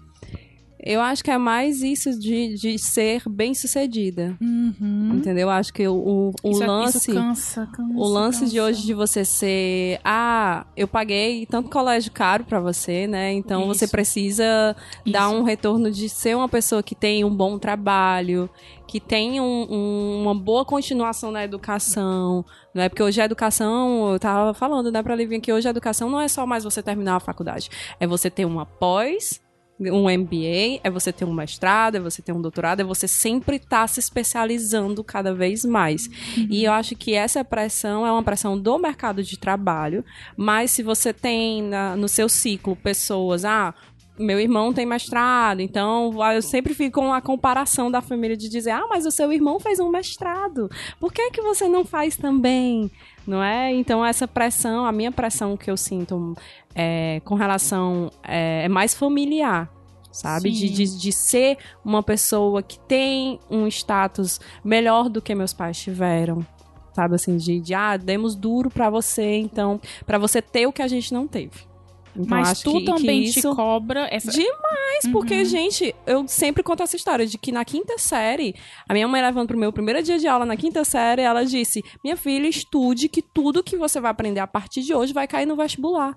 [0.85, 4.37] Eu acho que é mais isso de, de ser bem sucedida.
[4.39, 5.13] Uhum.
[5.15, 5.43] Entendeu?
[5.47, 6.97] Eu acho que o, o, o Isso é- lance.
[6.97, 8.63] Isso cansa, cansa, O lance de cansa.
[8.63, 13.33] hoje de você ser, ah, eu paguei tanto colégio caro pra você, né?
[13.33, 13.91] Então você Isso.
[13.91, 14.75] precisa
[15.11, 15.39] dar Isso.
[15.39, 18.47] um retorno de ser uma pessoa que tem um bom trabalho,
[18.87, 22.89] que tem um- um- uma boa continuação na educação, não é?
[22.89, 26.21] Porque hoje a educação, eu tava falando, né, pra Livinha, que hoje a educação não
[26.21, 27.69] é só mais você terminar a faculdade,
[27.99, 29.41] é você ter uma pós,
[29.79, 33.57] um MBA, é você ter um mestrado, é você ter um doutorado, é você sempre
[33.57, 36.07] estar se especializando cada vez mais.
[36.49, 40.03] E eu acho que essa pressão é uma pressão do mercado de trabalho,
[40.37, 43.73] mas se você tem na- no seu ciclo pessoas, ah,
[44.17, 48.47] meu irmão tem mestrado, então ah, eu sempre fico com a comparação da família de
[48.47, 50.69] dizer, ah, mas o seu irmão fez um mestrado,
[51.01, 52.89] por que que você não faz também?
[53.27, 53.73] Não é?
[53.73, 56.35] Então essa pressão, a minha pressão que eu sinto
[56.75, 59.69] é, com relação é, é mais familiar,
[60.11, 60.51] sabe?
[60.51, 65.79] De, de, de ser uma pessoa que tem um status melhor do que meus pais
[65.79, 66.45] tiveram.
[66.93, 70.81] Sabe assim, de, de ah, demos duro pra você, então, pra você ter o que
[70.81, 71.74] a gente não teve.
[72.15, 73.41] Então, Mas tu que, que também isso...
[73.41, 74.31] te cobra essa.
[74.31, 78.55] Demais, porque, gente, eu sempre conto essa história de que na quinta série,
[78.87, 81.83] a minha mãe levando pro meu primeiro dia de aula na quinta série, ela disse:
[82.03, 85.45] Minha filha, estude que tudo que você vai aprender a partir de hoje vai cair
[85.45, 86.15] no vestibular.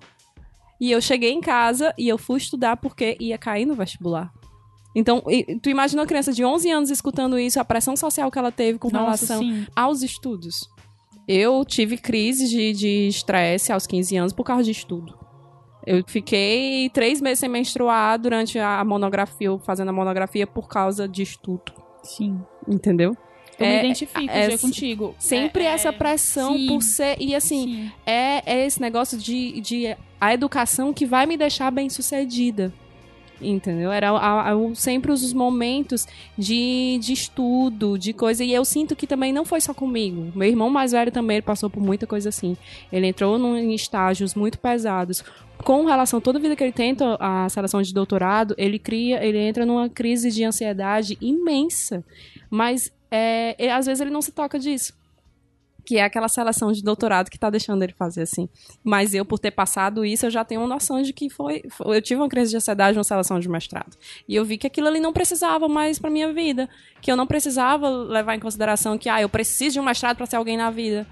[0.79, 4.31] E eu cheguei em casa e eu fui estudar porque ia cair no vestibular.
[4.95, 5.21] Então,
[5.61, 8.79] tu imagina uma criança de 11 anos escutando isso, a pressão social que ela teve
[8.79, 9.67] com Nossa, relação sim.
[9.75, 10.67] aos estudos.
[11.27, 15.18] Eu tive crise de de estresse aos 15 anos por causa de estudo.
[15.85, 21.21] Eu fiquei três meses sem menstruar durante a monografia, fazendo a monografia por causa de
[21.23, 21.71] estudo.
[22.03, 22.39] Sim.
[22.67, 23.15] Entendeu?
[23.57, 25.15] Eu É- me identifico é- contigo.
[25.19, 26.67] Sempre É- é- essa pressão sim.
[26.67, 27.17] por ser.
[27.19, 27.91] E assim, Sim.
[28.05, 32.73] é, é esse negócio de, de a educação que vai me deixar bem sucedida.
[33.41, 33.91] Entendeu?
[33.91, 36.05] Era a- a- sempre os momentos
[36.37, 38.43] de, de estudo, de coisa.
[38.43, 40.31] E eu sinto que também não foi só comigo.
[40.35, 42.57] Meu irmão mais velho também passou por muita coisa assim.
[42.91, 45.23] Ele entrou num- em estágios muito pesados.
[45.63, 49.65] Com relação, toda vida que ele tenta a seleção de doutorado, ele cria, ele entra
[49.65, 52.03] numa crise de ansiedade imensa.
[52.49, 54.98] Mas é, ele- às vezes ele não se toca disso
[55.89, 58.47] que é aquela seleção de doutorado que tá deixando ele fazer assim.
[58.83, 61.63] Mas eu, por ter passado isso, eu já tenho uma noção de que foi.
[61.71, 63.97] foi- eu tive uma crise de ansiedade numa seleção de mestrado.
[64.27, 66.69] E eu vi que aquilo ali não precisava mais pra minha vida.
[67.01, 70.27] Que eu não precisava levar em consideração que, ah, eu preciso de um mestrado pra
[70.27, 71.07] ser alguém na vida.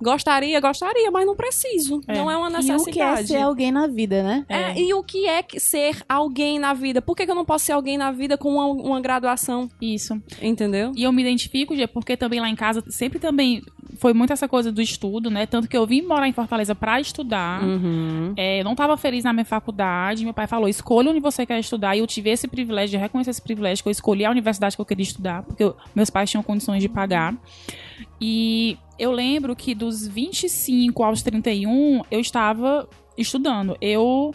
[0.00, 2.00] Gostaria, gostaria, mas não preciso.
[2.06, 2.14] É.
[2.16, 2.90] Não é uma E necessidade.
[2.90, 4.44] o que é ser alguém na vida, né?
[4.48, 7.00] É, e o que é que ser alguém na vida?
[7.00, 9.68] Por que, que eu não posso ser alguém na vida com uma, uma graduação?
[9.80, 10.20] Isso.
[10.40, 10.92] Entendeu?
[10.94, 13.62] E eu me identifico, Gê, porque também lá em casa sempre também
[13.98, 15.46] foi muito essa coisa do estudo, né?
[15.46, 17.62] Tanto que eu vim morar em Fortaleza pra estudar.
[17.64, 18.34] Uhum.
[18.36, 20.22] É, eu não estava feliz na minha faculdade.
[20.24, 21.96] Meu pai falou: escolha onde você quer estudar.
[21.96, 24.82] E eu tive esse privilégio de reconhecer esse privilégio, que eu escolhi a universidade que
[24.82, 27.34] eu queria estudar, porque eu- meus pais tinham condições de pagar.
[28.20, 33.76] E eu lembro que dos 25 aos 31, eu estava estudando.
[33.80, 34.34] Eu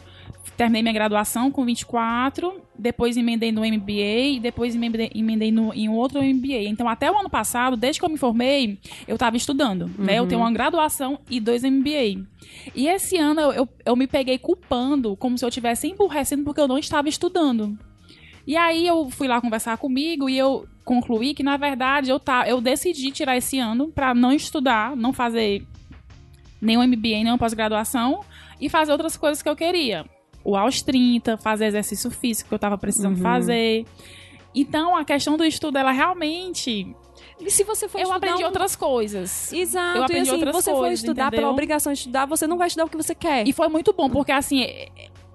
[0.57, 5.89] terminei minha graduação com 24, depois emendei no MBA e depois emendei, emendei no, em
[5.89, 6.67] outro MBA.
[6.67, 9.89] Então, até o ano passado, desde que eu me formei, eu estava estudando.
[9.97, 10.19] Né?
[10.19, 12.25] Eu tenho uma graduação e dois MBA.
[12.75, 16.61] E esse ano eu, eu, eu me peguei culpando, como se eu estivesse emburrecendo porque
[16.61, 17.77] eu não estava estudando.
[18.45, 22.47] E aí eu fui lá conversar comigo e eu concluí que, na verdade, eu, tá,
[22.47, 25.65] eu decidi tirar esse ano pra não estudar, não fazer
[26.61, 28.21] nenhum MBA, nenhuma pós-graduação
[28.59, 30.05] e fazer outras coisas que eu queria.
[30.43, 33.21] O aos 30, fazer exercício físico que eu tava precisando Uhum.
[33.23, 33.85] fazer.
[34.53, 36.93] Então, a questão do estudo, ela realmente.
[37.39, 39.51] E se você for eu aprendi um- outras coisas.
[39.53, 41.39] Exato, Eu aprendi e assim, outras você for coisas, estudar entendeu?
[41.41, 43.47] pela obrigação de estudar, você não vai estudar o que você quer.
[43.47, 44.65] E foi muito bom, porque assim,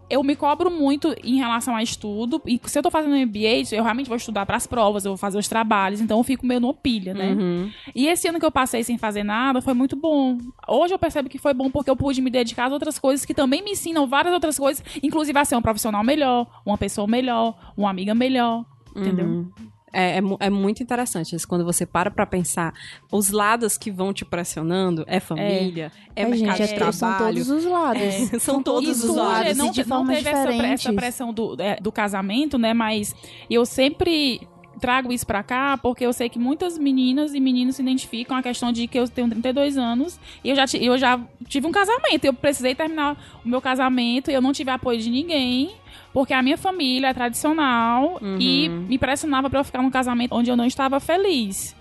[0.08, 2.40] eu me cobro muito em relação a estudo.
[2.46, 5.38] E se eu tô fazendo MBA, eu realmente vou estudar pras provas, eu vou fazer
[5.38, 7.32] os trabalhos, então eu fico meio numa pilha, né?
[7.32, 7.70] Uhum.
[7.94, 10.38] E esse ano que eu passei sem fazer nada foi muito bom.
[10.68, 13.34] Hoje eu percebo que foi bom porque eu pude me dedicar a outras coisas que
[13.34, 17.72] também me ensinam várias outras coisas, inclusive a ser um profissional melhor, uma pessoa melhor,
[17.76, 18.64] uma amiga melhor,
[18.94, 19.26] entendeu?
[19.26, 19.52] Uhum.
[19.98, 22.74] É, é, mu- é muito interessante isso, quando você para pra pensar
[23.10, 27.08] os lados que vão te pressionando, é família, é, É, mercado gente, de é- são
[27.08, 27.34] trabalho.
[27.44, 28.02] todos os lados.
[28.02, 29.56] É, são todos E os lados.
[29.56, 32.74] Não, e de não teve essa, essa pressão do, é, do casamento, né?
[32.74, 33.14] Mas
[33.48, 34.46] eu sempre
[34.78, 38.42] trago isso pra cá porque eu sei que muitas meninas e meninos se identificam a
[38.42, 42.22] questão de que eu tenho 32 anos e eu já, eu já tive um casamento.
[42.26, 45.70] Eu precisei terminar o meu casamento e eu não tive apoio de ninguém.
[46.16, 48.38] Porque a minha família é tradicional Uhum.
[48.40, 51.76] e me pressionava pra eu ficar num casamento onde eu não estava feliz.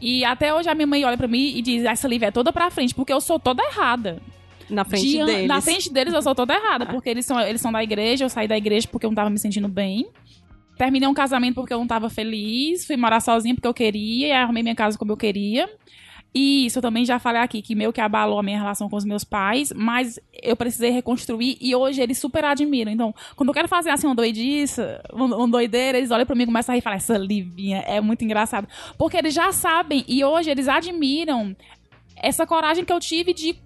[0.00, 2.52] E até hoje a minha mãe olha pra mim e diz: essa Lívia é toda
[2.52, 4.20] pra frente, porque eu sou toda errada.
[4.68, 5.46] Na frente Dian- deles.
[5.46, 8.28] Na frente deles eu sou toda errada, porque eles são, eles são da igreja, eu
[8.28, 10.04] saí da igreja porque eu não tava me sentindo bem.
[10.76, 14.32] terminei um casamento porque eu não tava feliz, fui morar sozinha porque eu queria, e
[14.32, 15.70] arrumei minha casa como eu queria.
[16.38, 18.96] E isso eu também já falei aqui, que meio que abalou a minha relação com
[18.96, 22.92] os meus pais, mas eu precisei reconstruir e hoje eles super admiram.
[22.92, 26.42] Então, quando eu quero fazer assim uma doidice, uma um doideira, eles olham pra mim
[26.42, 28.68] e começam a rir e falam, essa Livinha é muito engraçado.
[28.98, 31.56] Porque eles já sabem e hoje eles admiram
[32.14, 33.56] essa coragem que eu tive de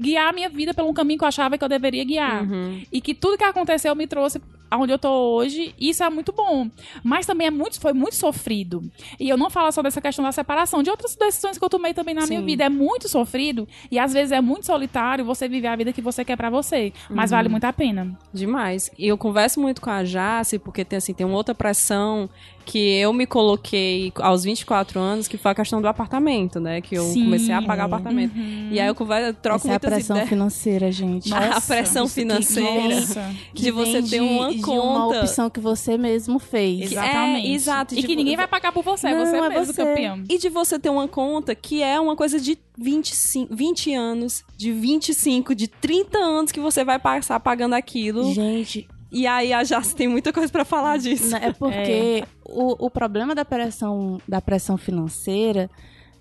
[0.00, 2.50] guiar a minha vida pelo um caminho que eu achava que eu deveria guiar.
[2.50, 2.82] Uhum.
[2.90, 6.32] E que tudo que aconteceu me trouxe aonde eu tô hoje, e isso é muito
[6.32, 6.68] bom.
[7.02, 8.82] Mas também é muito, foi muito sofrido.
[9.18, 11.94] E eu não falo só dessa questão da separação, de outras decisões que eu tomei
[11.94, 12.46] também na minha Sim.
[12.46, 12.64] vida.
[12.64, 16.24] É muito sofrido e às vezes é muito solitário você viver a vida que você
[16.24, 16.92] quer pra você.
[17.10, 17.36] Mas Uhum.
[17.36, 18.18] vale muito a pena.
[18.32, 18.90] Demais.
[18.98, 22.28] E eu converso muito com a Jace, porque tem, assim, tem uma outra pressão
[22.66, 26.80] que eu me coloquei aos 24 anos, que foi a questão do apartamento, né?
[26.80, 27.24] Que eu Sim.
[27.24, 28.34] comecei a pagar apartamento.
[28.36, 30.28] E aí eu converso, eu troco Essa é a muitas pressão ideias.
[30.28, 31.32] financeira, gente.
[31.32, 32.94] a pressão que- financeira.
[32.96, 33.34] Nossa.
[33.54, 34.82] de você ter uma de conta.
[34.82, 36.90] uma opção que você mesmo fez.
[36.92, 37.46] Exa- Exatamente.
[37.46, 37.94] É, exato.
[37.94, 39.84] E Tipo, que ninguém vai pagar por você, é Não, você é mesmo você.
[39.84, 40.24] campeão.
[40.28, 44.72] E de você ter uma conta que é uma coisa de 25, 20 anos, de
[44.72, 48.34] 25, de 30 anos que você vai passar pagando aquilo.
[48.34, 51.34] Gente, E aí a Jace tem muita coisa pra falar disso.
[51.36, 55.70] é porque O, o problema da pressão, da pressão financeira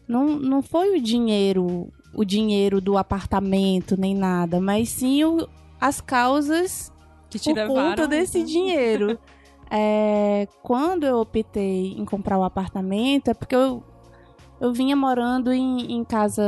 [0.07, 5.47] não, não foi o dinheiro, o dinheiro do apartamento, nem nada, mas sim o-
[5.81, 6.91] as causas
[7.29, 7.89] Que te por levaram.
[7.89, 9.17] conta desse dinheiro.
[9.69, 13.83] É, quando eu optei em comprar o apartamento, é porque eu,
[14.61, 16.43] eu vinha morando em, em casa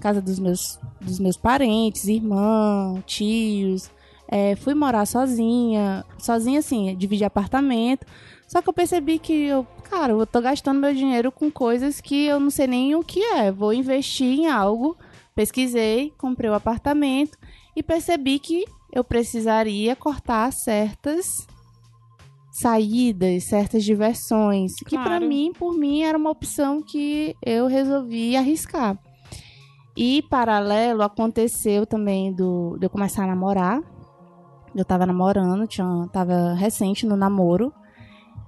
[0.00, 3.90] casa dos meus, dos meus parentes, irmãos, tios.
[4.28, 8.06] É, fui morar sozinha, sozinha assim, dividir apartamento.
[8.48, 12.26] Só que eu percebi que eu, cara, eu tô gastando meu dinheiro com coisas que
[12.26, 13.50] eu não sei nem o que é.
[13.52, 14.96] Vou investir em algo.
[15.34, 17.36] Pesquisei, comprei o apartamento
[17.74, 21.26] e percebi que eu precisaria cortar certas
[22.52, 25.26] saídas, certas diversões, que pra Claro.
[25.26, 28.96] mim, por mim, era uma opção que eu resolvi arriscar.
[29.96, 33.80] E paralelo aconteceu também do de eu começar a namorar.
[34.74, 37.72] Eu tava namorando, tinha, tava recente no namoro.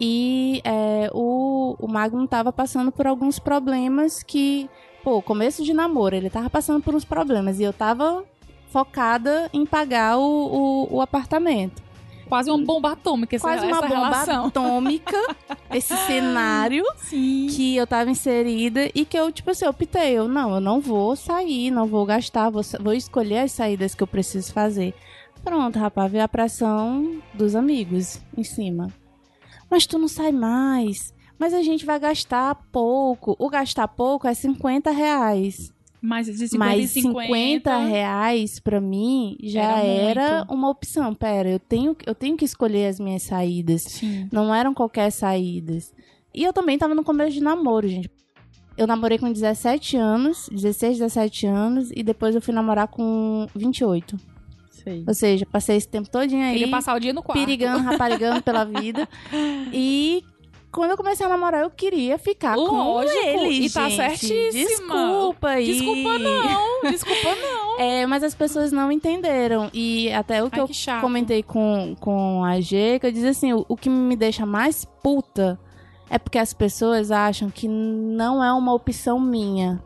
[0.00, 4.68] E é, o, o Magno tava passando por alguns problemas que,
[5.02, 8.24] pô, começo de namoro, ele tava passando por uns problemas e eu tava
[8.70, 10.22] focada em pagar o,
[10.90, 11.86] o, o apartamento.
[12.28, 14.46] Quase uma bomba atômica essa, Quase uma essa bomba relação.
[14.46, 15.16] atômica,
[15.72, 17.46] esse cenário Sim.
[17.48, 21.14] que eu tava inserida e que eu, tipo assim, optei, eu não, eu não vou
[21.14, 24.92] sair, não vou gastar, vou, vou escolher as saídas que eu preciso fazer.
[25.46, 28.88] Pronto, rapaz, veio a pressão dos amigos em cima.
[29.70, 31.14] Mas tu não sai mais.
[31.38, 33.36] Mas a gente vai gastar pouco.
[33.38, 35.72] O gastar pouco é 50 reais.
[36.02, 41.14] Mas de 50 Mas e 50, 50 reais pra mim já Era era, uma opção.
[41.14, 43.82] Pera, eu tenho, eu tenho que escolher as minhas saídas.
[43.82, 44.28] Sim.
[44.32, 45.94] Não eram qualquer saídas.
[46.34, 48.10] E eu também tava no começo de namoro, gente.
[48.76, 54.35] Eu namorei com 17 anos, 16, 17 anos, e depois eu fui namorar com 28.
[54.86, 55.04] Sei.
[55.04, 57.40] Ou seja, passei esse tempo todinho aí, Queria passar o dia no quarto.
[57.40, 59.08] perigando, raparigando pela vida.
[59.72, 60.22] E
[60.70, 63.96] quando eu comecei a namorar, eu queria ficar Lógico, com ele, e tá gente.
[63.96, 64.94] certíssima.
[64.94, 65.66] Desculpa aí.
[65.66, 67.80] Desculpa não, desculpa não.
[67.80, 69.68] É, mas as pessoas não entenderam.
[69.74, 73.26] E até o que Ai, eu que comentei com, com a G, que eu disse
[73.26, 75.58] assim, o, o que me deixa mais puta
[76.08, 79.82] é porque as pessoas acham que não é uma opção minha.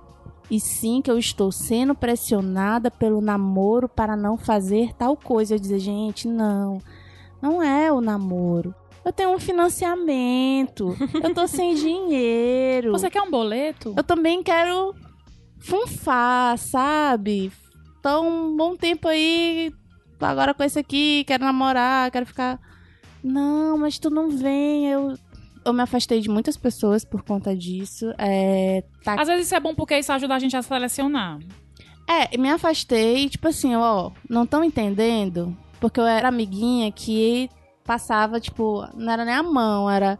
[0.51, 5.55] E sim que eu estou sendo pressionada pelo namoro para não fazer tal coisa.
[5.55, 6.79] Eu dizer, gente, não.
[7.41, 8.75] Não é o namoro.
[9.05, 10.97] Eu tenho um financiamento.
[11.23, 12.93] eu tô sem dinheiro.
[12.93, 13.95] Você quer um boleto?
[13.97, 14.95] Eu também quero
[15.61, 17.53] funfar, sabe?
[18.03, 19.73] Tô um bom tempo aí,
[20.21, 22.59] agora com esse aqui, quero namorar, quero ficar.
[23.23, 24.89] Não, mas tu não vem.
[24.89, 25.17] Eu,
[25.71, 28.13] eu me afastei de muitas pessoas por conta disso.
[28.19, 31.39] É, tá Às vezes isso é bom porque isso ajuda a gente a selecionar.
[32.09, 35.57] É, me afastei, tipo assim, ó, não estão entendendo?
[35.81, 37.49] Porque eu era amiguinha que
[37.85, 40.19] passava, tipo, não era nem a mão, era,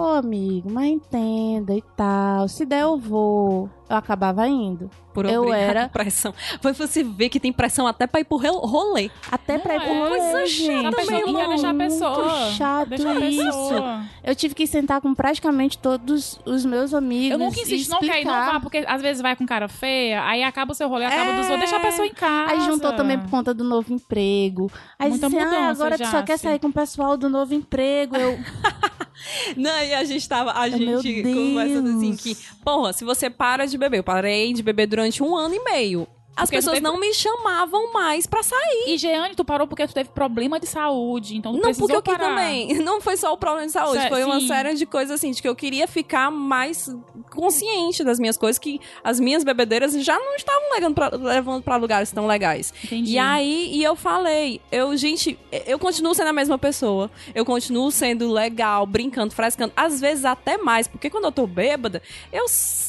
[0.00, 2.48] ô amigo, mas entenda e tal.
[2.48, 3.68] Se der, eu vou.
[3.88, 4.88] Eu acabava indo.
[5.12, 6.32] Por Eu era- pressão.
[6.62, 9.10] Foi você ver que tem pressão até pra ir pro rolê.
[9.32, 9.80] Até Não pra ir é?
[9.84, 12.24] pro rolê, Coisa chata, pessoa quer irmão, deixar a pessoa.
[12.24, 13.74] Muito chato Deixa a isso.
[14.22, 17.32] Eu tive que sentar com praticamente todos os meus amigos.
[17.32, 18.52] Eu nunca insisto, não quer ir, não explicar.
[18.52, 21.36] vá, porque às vezes vai com cara feia, aí acaba o seu rolê, acaba É.
[21.36, 22.52] dos outros, deixa a pessoa em casa.
[22.52, 24.70] Aí juntou também por conta do novo emprego.
[24.96, 26.24] Aí Muita disse, ah, mudança, agora tu só Jace.
[26.26, 28.14] quer sair com o pessoal do novo emprego.
[28.16, 28.38] Eu,
[29.56, 33.76] Não, e a gente tava, a gente conversando assim que, porra, se você para de
[33.76, 36.06] beber, eu parei de beber durante um ano e meio.
[36.36, 38.84] As Porque pessoas teve- não me chamavam mais pra sair.
[38.86, 42.18] E, Jeane, tu parou porque tu teve problema de saúde, então Não, porque eu parar.
[42.30, 42.74] também.
[42.80, 44.46] Não foi só o problema de saúde, foi uma sim.
[44.48, 46.88] série de coisas assim, de que eu queria ficar mais
[47.30, 51.76] consciente das minhas coisas, que as minhas bebedeiras já não estavam levando pra, levando pra
[51.76, 52.72] lugares tão legais.
[52.84, 53.12] Entendi.
[53.12, 57.10] E aí, e eu falei, eu, gente, eu continuo sendo a mesma pessoa.
[57.34, 59.72] Eu continuo sendo legal, brincando, frescando.
[59.76, 62.02] Às vezes até mais, porque quando eu tô bêbada,
[62.32, 62.46] eu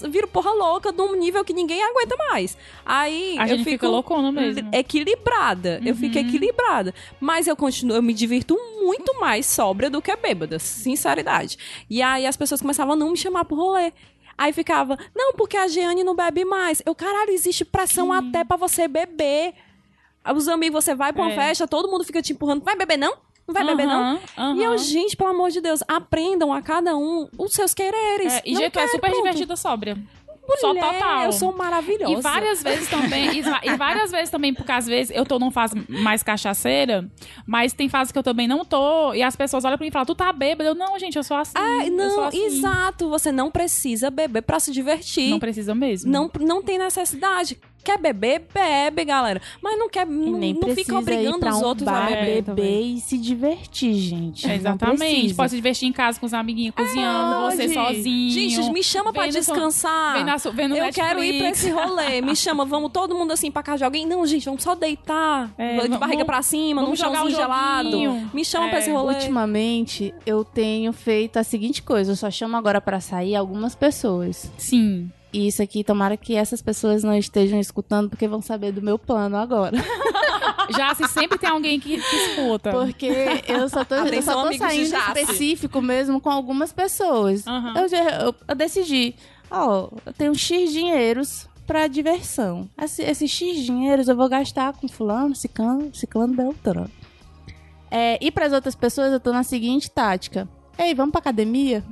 [0.09, 2.57] viro porra louca de um nível que ninguém aguenta mais.
[2.85, 4.69] Aí A eu gente fico loucona mesmo.
[4.73, 5.81] equilibrada.
[5.85, 6.27] Eu fico Uhum.
[6.27, 6.93] equilibrada.
[7.19, 11.57] Mas eu continuo, eu me divirto muito mais sóbria do que bêbada, sinceridade.
[11.89, 13.91] E aí as pessoas começavam a não me chamar pro rolê.
[14.37, 16.81] Aí ficava, não, porque a Jeane não bebe mais.
[16.85, 19.53] Eu, caralho, existe pressão até pra você beber.
[20.35, 21.35] Os amigos, você vai pra uma É.
[21.35, 22.63] festa, todo mundo fica te empurrando.
[22.63, 23.15] Vai beber não?
[23.47, 24.19] Não vai beber não?
[24.37, 24.55] Aham.
[24.55, 28.33] E eu, gente, pelo amor de Deus, aprendam a cada um os seus quereres.
[28.33, 29.15] É, e Não jeito é super pronto.
[29.17, 29.97] divertida sóbria.
[30.59, 31.23] Só Mulher, total.
[31.25, 32.11] Eu sou maravilhosa.
[32.11, 35.51] E várias vezes também, e, e várias vezes também, porque às vezes eu tô numa
[35.51, 37.09] fase mais cachaceira,
[37.45, 39.91] mas tem fases que eu também não tô, e as pessoas olham pra mim e
[39.91, 40.69] falam, tu tá bêbada?
[40.69, 41.53] Eu, não, gente, eu sou assim.
[41.55, 42.45] Ah, não, assim.
[42.45, 43.09] exato.
[43.09, 45.29] Você não precisa beber pra se divertir.
[45.29, 46.11] Não precisa mesmo.
[46.11, 47.59] Não, não tem necessidade.
[47.83, 49.41] Quer beber, bebe, galera.
[49.61, 50.05] Mas não quer.
[50.07, 52.41] E Não, nem não fica obrigando ir pra os um outros bar a beber.
[52.43, 54.47] beber e se divertir, gente.
[54.49, 55.33] É, exatamente.
[55.33, 57.95] Pode se divertir em casa com os amiguinhos, cozinhando, você pode.
[57.97, 58.29] sozinho.
[58.31, 60.17] Gente, me chama pra Vendo- descansar.
[60.17, 61.07] vendo, a su- vendo eu Netflix.
[61.07, 62.21] quero ir pra esse rolê.
[62.21, 64.05] Me chama, vamos todo mundo assim pra casa de alguém.
[64.05, 65.51] Não, gente, vamos só deitar.
[65.57, 68.29] É, de vamos- barriga pra cima, num vamos jogar chãozinho um gelado.
[68.33, 69.15] Me chama pra É, esse rolê.
[69.15, 74.51] Ultimamente, eu tenho feito a seguinte coisa: eu só chamo agora pra sair algumas pessoas.
[74.57, 75.09] Sim.
[75.33, 78.99] E isso aqui, tomara que essas pessoas não estejam escutando, porque vão saber do meu
[78.99, 79.77] plano agora.
[80.75, 82.71] Já se sempre tem alguém que, que escuta.
[82.71, 83.07] Porque
[83.47, 87.45] eu só tô, eu só tô saindo específico mesmo com algumas pessoas.
[87.47, 87.73] Aham.
[87.77, 89.15] Eu, já- eu, eu decidi,
[89.49, 92.69] ó, eu tenho X dinheiros pra diversão.
[92.81, 96.89] Esse- Esses X dinheiros eu vou gastar com fulano, ciclano, ciclano, beltrano.
[97.89, 100.47] É, e pras outras pessoas eu tô na seguinte tática.
[100.77, 101.83] Ei, vamos pra academia?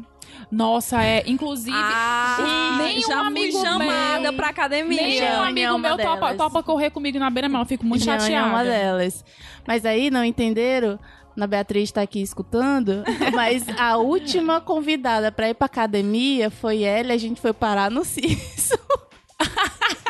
[0.52, 1.24] Nossa, é.
[1.28, 4.97] Inclusive, Ah, nenhum já fui amigo chamada meu- pra academia.
[5.12, 5.36] Jeane é
[5.66, 7.62] amigo uma meu topa, topa correr comigo na beira-mar.
[7.62, 8.47] Eu fico muito Jeane chateada.
[8.47, 9.24] é uma delas.
[9.68, 10.97] Mas aí, não entenderam?
[11.36, 17.10] Na Beatriz tá aqui escutando, mas a última convidada pra ir pra academia foi ela
[17.10, 18.78] e a gente foi parar no CISO.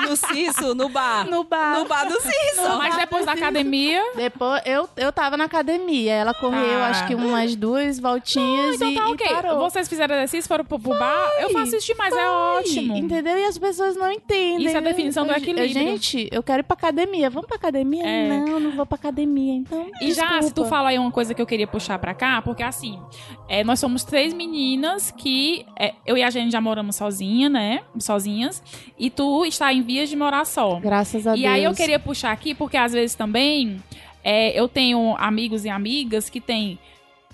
[0.08, 1.26] No Cisso, no bar.
[1.30, 1.80] No bar.
[1.80, 2.78] No bar do Cisso.
[2.78, 4.02] Mas depois da academia.
[4.16, 6.14] Depois, eu, eu tava na academia.
[6.14, 6.88] Ela correu, Ah.
[6.90, 9.28] acho que umas duas voltinhas Então e, tá e ok.
[9.36, 9.60] parou.
[9.70, 11.30] Vocês fizeram exercício, foram pro, pro bar.
[11.40, 12.96] Eu faço isso demais, é ótimo.
[12.96, 13.38] Entendeu?
[13.38, 14.66] E as pessoas não entendem.
[14.66, 15.70] Isso é a definição do Eu- eu- equilíbrio.
[15.74, 17.30] Gente, eu quero ir pra academia.
[17.30, 18.06] Vamos pra academia?
[18.06, 18.28] É.
[18.30, 19.54] Não, não vou pra academia.
[19.56, 20.70] Então, E já, se tu desculpa.
[20.70, 23.00] fala aí uma coisa que eu queria puxar pra cá, porque assim,
[23.48, 27.82] é, nós somos três meninas que é, eu e a gente já moramos sozinha, né?
[28.00, 28.62] Sozinhas.
[28.98, 30.80] E tu está em de morar só.
[30.80, 31.54] Graças a E Deus.
[31.54, 33.82] aí eu queria puxar aqui, porque às vezes também
[34.24, 36.78] é, eu tenho amigos e amigas que têm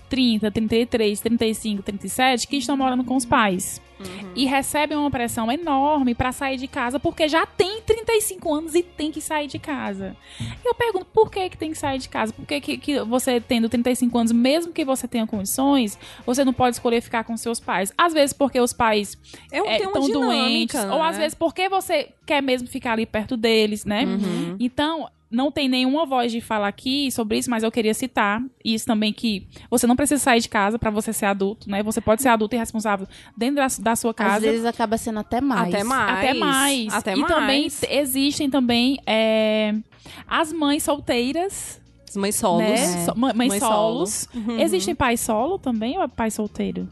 [0.08, 3.80] 30, 33, 35, 37 que estão morando com os pais.
[4.34, 8.82] E recebem uma pressão enorme pra sair de casa, porque já tem 35 anos e
[8.82, 10.16] tem que sair de casa.
[10.40, 12.32] E eu pergunto, por que que tem que sair de casa?
[12.32, 16.52] Por que, que, que você, tendo 35 anos, mesmo que você tenha condições, você não
[16.52, 17.92] pode escolher ficar com seus pais?
[17.96, 19.16] Às vezes porque os pais
[19.50, 20.90] Eu é, doentes, né?
[20.90, 24.04] ou às vezes porque você quer mesmo ficar ali perto deles, né?
[24.04, 24.56] Uhum.
[24.58, 28.86] Então, não tem nenhuma voz de falar aqui sobre isso, mas eu queria citar isso
[28.86, 31.82] também que você não precisa sair de casa pra você ser adulto, né?
[31.82, 33.06] Você pode ser adulto e responsável
[33.36, 34.40] dentro da, da sua Às casa.
[34.40, 35.74] vezes acaba sendo até mais.
[35.74, 36.18] Até mais.
[36.18, 36.94] Até mais.
[36.94, 37.34] Até e mais.
[37.34, 39.74] também existem também é,
[40.28, 42.62] as mães solteiras, As mães solos.
[42.62, 42.74] né?
[42.74, 43.04] É.
[43.04, 44.28] So- mãe- mães Mãe solos.
[44.34, 44.60] Uhum.
[44.60, 46.88] Existem pais solo também ou é pai solteiro?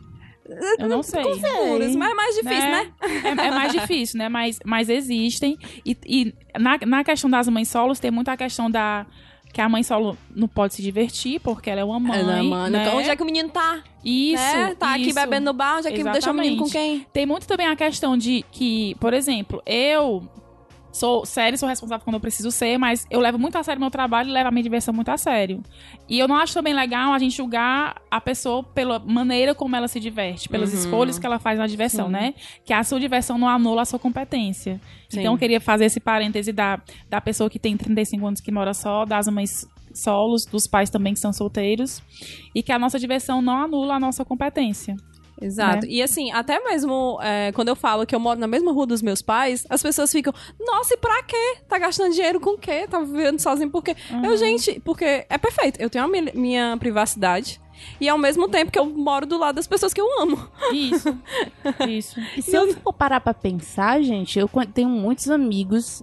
[0.78, 1.22] Eu não sei.
[1.22, 2.92] Seguros, mas é mais difícil, né?
[3.00, 4.28] É, é mais difícil, né?
[4.28, 5.58] Mas, mas existem.
[5.84, 9.06] E, e na, na questão das mães solos, tem muita questão da.
[9.52, 12.18] Que a mãe solo não pode se divertir, porque ela é uma mãe.
[12.18, 12.90] Ela, mano, né?
[12.92, 13.84] Onde é que o menino tá?
[14.04, 14.42] Isso.
[14.42, 14.74] né?
[14.74, 15.14] Tá aqui isso.
[15.14, 17.06] bebendo no bar, onde é que deixa o menino com quem?
[17.12, 20.28] Tem muito também a questão de que, por exemplo, eu
[20.94, 23.90] sou sério, sou responsável quando eu preciso ser, mas eu levo muito a sério meu
[23.90, 25.62] trabalho e levo a minha diversão muito a sério.
[26.08, 29.88] E eu não acho também legal a gente julgar a pessoa pela maneira como ela
[29.88, 30.78] se diverte, pelas Uhum.
[30.78, 32.12] escolhas que ela faz na diversão, Sim.
[32.12, 32.34] né?
[32.64, 34.80] Que a sua diversão não anula a sua competência.
[35.08, 35.20] Sim.
[35.20, 36.80] Então eu queria fazer esse parêntese da,
[37.10, 41.12] da pessoa que tem 35 anos que mora só, das mães solos, dos pais também
[41.14, 42.02] que são solteiros,
[42.54, 44.96] e que a nossa diversão não anula a nossa competência.
[45.40, 45.86] Exato.
[45.86, 45.92] Né?
[45.92, 49.02] E assim, até mesmo é, quando eu falo que eu moro na mesma rua dos
[49.02, 51.56] meus pais, as pessoas ficam, nossa, e pra quê?
[51.68, 52.86] Tá gastando dinheiro com o quê?
[52.88, 53.96] Tá vivendo sozinho por quê?
[54.10, 54.24] Uhum.
[54.24, 55.80] Eu, gente, porque é perfeito.
[55.80, 57.60] Eu tenho a mi- minha privacidade.
[58.00, 60.48] E ao mesmo tempo que eu moro do lado das pessoas que eu amo.
[60.72, 61.18] Isso.
[61.88, 62.20] Isso.
[62.36, 66.02] E se eu for parar pra pensar, gente, eu tenho muitos amigos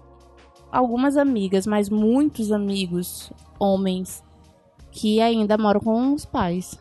[0.71, 4.23] algumas amigas, mas muitos amigos, homens,
[4.91, 6.79] que ainda moram com os pais.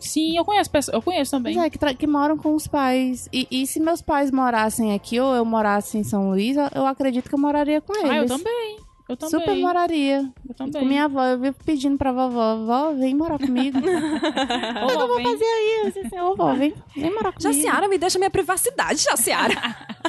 [0.00, 1.54] Sim, eu conheço pessoas, eu conheço também.
[1.54, 3.28] Pois é, que, tra- que moram com os pais.
[3.32, 7.28] E, e se meus pais morassem aqui ou eu morasse em São Luís, eu acredito
[7.28, 8.10] que eu moraria com eles.
[8.10, 8.76] Ah, eu também.
[9.08, 9.40] Eu também.
[9.40, 10.32] Super moraria.
[10.48, 10.80] Eu também.
[10.82, 13.76] Com minha avó, eu vivo pedindo pra vovó, vó, vem morar comigo.
[13.82, 15.80] Ô, eu vou fazer aí?
[15.82, 17.42] Eu disse assim, ô vó, vem, vem morar comigo.
[17.42, 19.54] Jaciara, me deixa minha privacidade, Jaciara.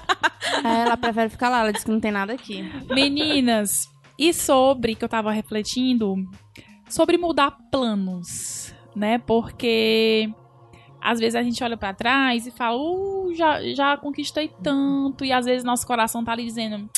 [0.64, 2.64] Aí ela prefere ficar lá, ela disse que não tem nada aqui.
[2.90, 3.88] Meninas,
[4.18, 6.16] e sobre que eu tava refletindo
[6.90, 9.18] sobre mudar planos, né?
[9.20, 10.30] Porque
[11.02, 15.32] às vezes a gente olha pra trás e fala, uh, já, já conquistei tanto, e
[15.32, 16.90] às vezes nosso coração tá ali dizendo.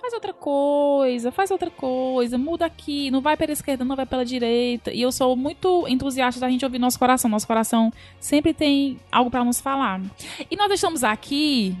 [0.00, 4.22] Faz outra coisa, faz outra coisa, muda aqui, não vai pela esquerda, não vai pela
[4.22, 4.92] direita.
[4.92, 7.30] E eu sou muito entusiasta da gente ouvir nosso coração.
[7.30, 7.90] Nosso coração
[8.20, 10.02] sempre tem algo pra nos falar.
[10.50, 11.74] E nós estamos aqui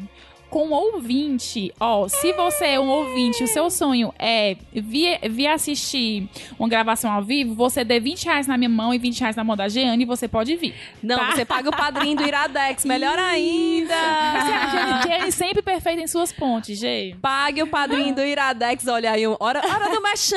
[0.54, 1.74] com ouvinte.
[1.80, 7.10] Ó, se você é um ouvinte, o seu sonho é vir, vir assistir uma gravação
[7.10, 9.66] ao vivo, você dê 20 reais na minha mão e 20 reais na mão da
[9.68, 10.72] Jeane e você pode vir.
[11.02, 11.32] Não, Tá.
[11.32, 13.94] você paga o padrinho do Iradex, melhor ainda.
[13.96, 17.16] Jeane, Jeane sempre perfeita em suas pontes, Gê.
[17.20, 20.36] Pague o padrinho do Iradex, olha aí, hora, hora do Machan.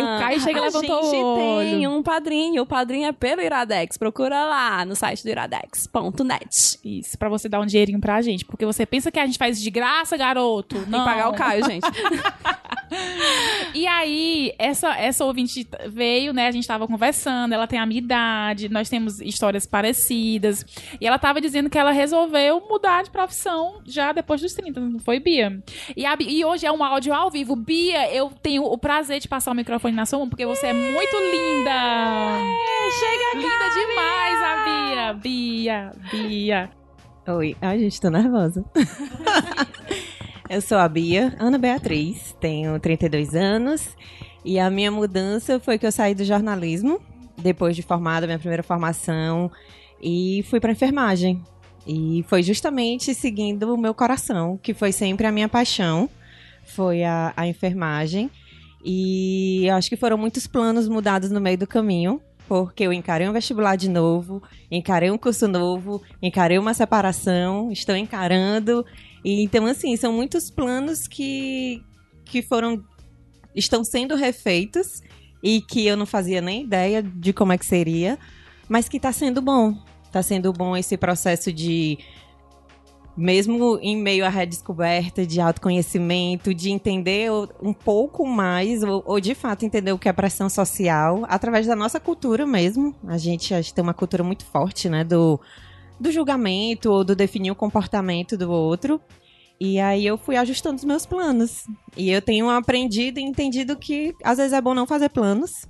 [0.00, 1.96] E o Caio chega e A levantou gente o tem olho.
[1.98, 6.78] um padrinho, o padrinho é pelo Iradex, procura lá no site do iradex.net.
[6.84, 8.44] Isso, pra você dar um dinheirinho pra gente.
[8.44, 10.76] Porque você pensa que a gente faz de graça, garoto.
[10.80, 10.98] Tem Não.
[11.00, 11.86] que pagar o Caio, gente.
[13.72, 16.48] E aí, essa, essa ouvinte veio, né?
[16.48, 20.64] A gente tava conversando, ela tem a minha idade, nós temos histórias parecidas.
[21.00, 24.98] E ela tava dizendo que ela resolveu mudar de profissão já depois dos 30, não
[24.98, 25.62] foi, Bia?
[25.96, 27.54] E, a e hoje é um áudio ao vivo.
[27.54, 30.72] Bia, eu tenho o prazer de passar o microfone na sua mão, porque você é
[30.72, 31.70] muito linda!
[32.90, 35.12] chega Linda demais, a Bia!
[35.14, 36.79] Bia, Bia.
[37.32, 38.64] Oi, ai gente, tô nervosa.
[40.50, 43.96] eu sou a Bia, Ana Beatriz, tenho 32 anos
[44.44, 47.00] e a minha mudança foi que eu saí do jornalismo
[47.38, 49.50] depois de formada, minha primeira formação,
[50.02, 51.40] e fui pra enfermagem.
[51.86, 56.10] E foi justamente seguindo o meu coração, que foi sempre a minha paixão,
[56.64, 58.28] foi a, a enfermagem.
[58.84, 62.20] E acho que foram muitos planos mudados no meio do caminho,
[62.50, 67.94] porque eu encarei um vestibular de novo, encarei um curso novo, encarei uma separação, estou
[67.94, 68.84] encarando.
[69.24, 71.80] E, então, assim, são muitos planos que,
[72.24, 72.84] que foram.
[73.54, 75.00] estão sendo refeitos
[75.40, 78.18] e que eu não fazia nem ideia de como é que seria,
[78.68, 79.76] mas que está sendo bom.
[80.06, 81.98] Está sendo bom esse processo de.
[83.16, 87.30] Mesmo em meio à redescoberta de autoconhecimento, de entender
[87.62, 91.76] um pouco mais, ou, ou de fato entender o que é pressão social, através da
[91.76, 92.94] nossa cultura mesmo.
[93.06, 95.04] A gente acho que tem uma cultura muito forte, né?
[95.04, 95.40] Do,
[95.98, 99.00] do julgamento ou do definir o comportamento do outro.
[99.60, 101.66] E aí eu fui ajustando os meus planos.
[101.94, 105.66] E eu tenho aprendido e entendido que às vezes é bom não fazer planos.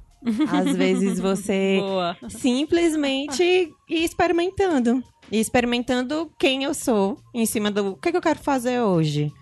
[0.49, 2.17] Às vezes você Boa.
[2.29, 5.03] simplesmente ir experimentando.
[5.31, 9.33] E experimentando quem eu sou em cima do o que, que eu quero fazer hoje.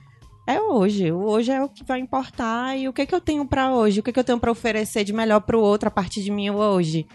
[0.46, 1.12] É hoje.
[1.12, 4.00] O hoje é o que vai importar e o que, que eu tenho pra hoje,
[4.00, 6.50] o que, que eu tenho pra oferecer de melhor pro outro a partir de mim
[6.50, 7.06] hoje.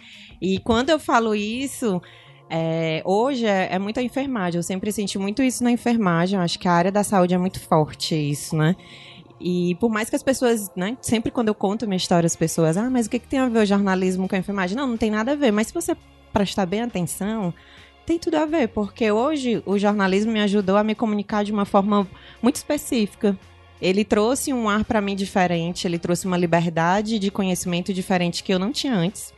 [0.42, 2.02] E quando eu falo isso,
[2.50, 4.60] é, hoje é, é muito a enfermagem.
[4.60, 6.38] Eu sempre senti muito isso na enfermagem.
[6.38, 8.76] Eu acho que a área da saúde é muito forte isso, né?
[9.40, 12.78] E por mais que as pessoas, né, sempre quando eu conto minha história, as pessoas,
[12.78, 14.78] ah, mas o que, que tem a ver o jornalismo com a enfermagem?
[14.78, 15.52] Não, não tem nada a ver.
[15.52, 15.98] Mas se você
[16.32, 17.54] prestar bem atenção,
[18.06, 21.66] tem tudo a ver, porque hoje o jornalismo me ajudou a me comunicar de uma
[21.66, 22.08] forma
[22.42, 23.38] muito específica.
[23.82, 28.54] Ele trouxe um ar para mim diferente, ele trouxe uma liberdade de conhecimento diferente que
[28.54, 29.34] eu não tinha antes.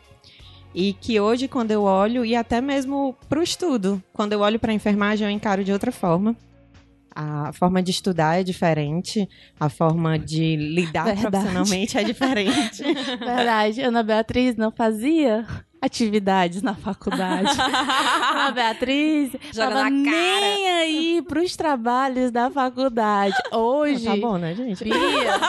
[0.74, 4.59] E que hoje, quando eu olho, e até mesmo para o estudo, quando eu olho
[4.59, 6.36] para a enfermagem, eu encaro de outra forma.
[7.16, 11.30] A forma de estudar é diferente, a forma de lidar Verdade.
[11.30, 12.84] profissionalmente é diferente.
[13.18, 15.45] Verdade, Ana Beatriz não fazia
[15.86, 17.49] atividades na faculdade.
[17.59, 20.41] Ana Beatriz Joga tava na cara.
[20.41, 23.36] nem aí pros trabalhos da faculdade.
[23.51, 24.83] Hoje, Tá bom, né, gente?
[24.83, 25.39] Bia,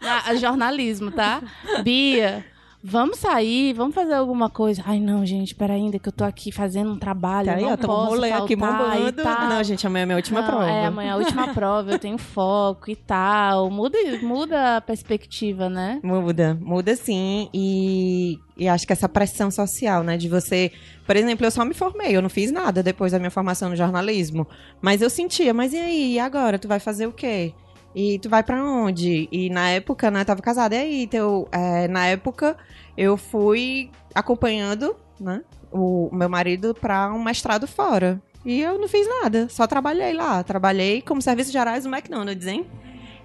[0.00, 1.40] na- jornalismo, tá?
[1.82, 2.44] Bia,
[2.88, 4.82] vamos sair, vamos fazer alguma coisa.
[4.86, 7.70] Ai, não, gente, pera ainda que eu tô aqui fazendo um trabalho, Tá aí, não
[7.70, 9.22] ó, um posso rolê aqui faltar bombando.
[9.54, 10.70] Não, gente, amanhã é minha última Não, prova.
[10.70, 13.70] É, amanhã é a última prova, eu tenho foco e tal.
[13.70, 16.00] Muda, muda a perspectiva, né?
[16.02, 17.50] Muda, muda sim.
[17.52, 20.16] E, e acho que essa pressão social, né?
[20.16, 20.72] De você.
[21.06, 23.76] Por exemplo, eu só me formei, eu não fiz nada depois da minha formação no
[23.76, 24.46] jornalismo.
[24.80, 26.14] Mas eu sentia, mas e aí?
[26.14, 26.58] E agora?
[26.58, 27.52] Tu vai fazer o quê?
[27.94, 29.28] E tu vai pra onde?
[29.32, 30.74] E na época, né, eu tava casada.
[30.74, 32.56] E aí, teu, é, na época,
[32.96, 38.20] eu fui acompanhando, né, o meu marido pra um mestrado fora.
[38.44, 40.42] E eu não fiz nada, só trabalhei lá.
[40.42, 42.66] Trabalhei como serviços gerais no McDonald's, hein?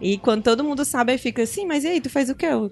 [0.01, 2.47] E quando todo mundo sabe, aí fica assim, mas e aí, tu fez o quê?
[2.47, 2.71] Eu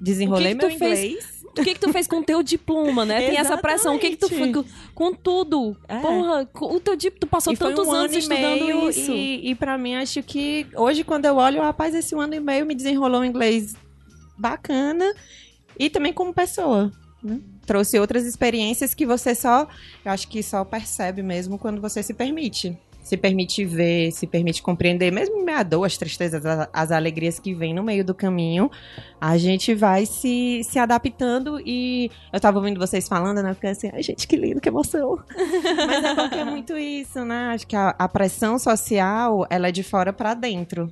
[0.00, 1.39] desenrolei O que que meu tu fez?
[1.58, 3.20] O que que tu fez com o teu diploma, né?
[3.20, 3.96] Tem essa pressão.
[3.96, 4.52] O que que tu fez
[4.94, 5.76] com, tudo?
[5.88, 5.98] É.
[5.98, 9.10] Porra, o teu diploma, tu passou E tantos um anos ano estudando meio, isso.
[9.10, 12.64] E, e pra mim, acho que hoje, quando eu olho, rapaz, esse ano e meio
[12.64, 13.74] me desenrolou um inglês
[14.38, 15.12] bacana
[15.78, 16.92] e também como pessoa.
[17.22, 17.40] né?
[17.66, 19.68] Trouxe outras experiências que você só,
[20.04, 22.78] eu acho que só percebe mesmo quando você se permite.
[23.02, 27.52] Se permite ver, se permite compreender, mesmo à dor, as tristezas, a- as alegrias que
[27.54, 28.70] vêm no meio do caminho,
[29.20, 33.52] a gente vai se, se adaptando e eu tava ouvindo vocês falando, né?
[33.54, 35.18] Fiquei assim, ai gente, que lindo, que emoção.
[35.86, 37.50] Mas é porque é muito isso, né?
[37.54, 40.88] Acho que a, a pressão social, ela é de fora pra dentro.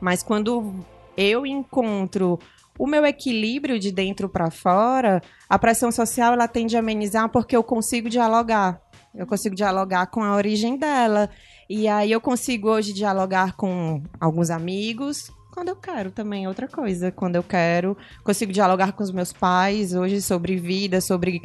[0.00, 0.74] Mas quando
[1.16, 2.38] eu encontro
[2.78, 7.56] o meu equilíbrio de dentro pra fora, a pressão social ela tende a amenizar porque
[7.56, 8.80] eu consigo dialogar.
[9.18, 11.28] Eu consigo dialogar com a origem dela.
[11.68, 15.28] E aí eu consigo hoje dialogar com alguns amigos.
[15.52, 17.10] Quando eu quero também, é outra coisa.
[17.10, 21.42] Quando eu quero, consigo dialogar com os meus pais hoje sobre vida, sobre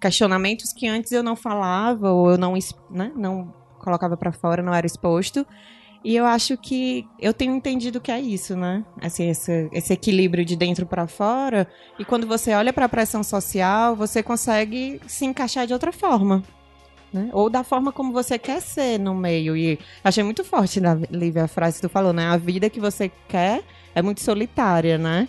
[0.00, 2.54] questionamentos que antes eu não falava ou eu não,
[2.90, 5.46] né, não colocava pra fora, não era exposto.
[6.02, 8.84] E eu acho que eu tenho entendido que é isso, né?
[9.00, 11.68] Assim, esse, esse equilíbrio de dentro pra fora.
[11.98, 16.42] E quando você olha pra pressão social, você consegue se encaixar de outra forma.
[17.14, 17.30] Né?
[17.32, 19.56] Ou da forma como você quer ser no meio.
[19.56, 22.26] E achei muito forte, na Lívia, a frase que tu falou, né?
[22.26, 23.62] A vida que você quer
[23.94, 25.28] é muito solitária, né?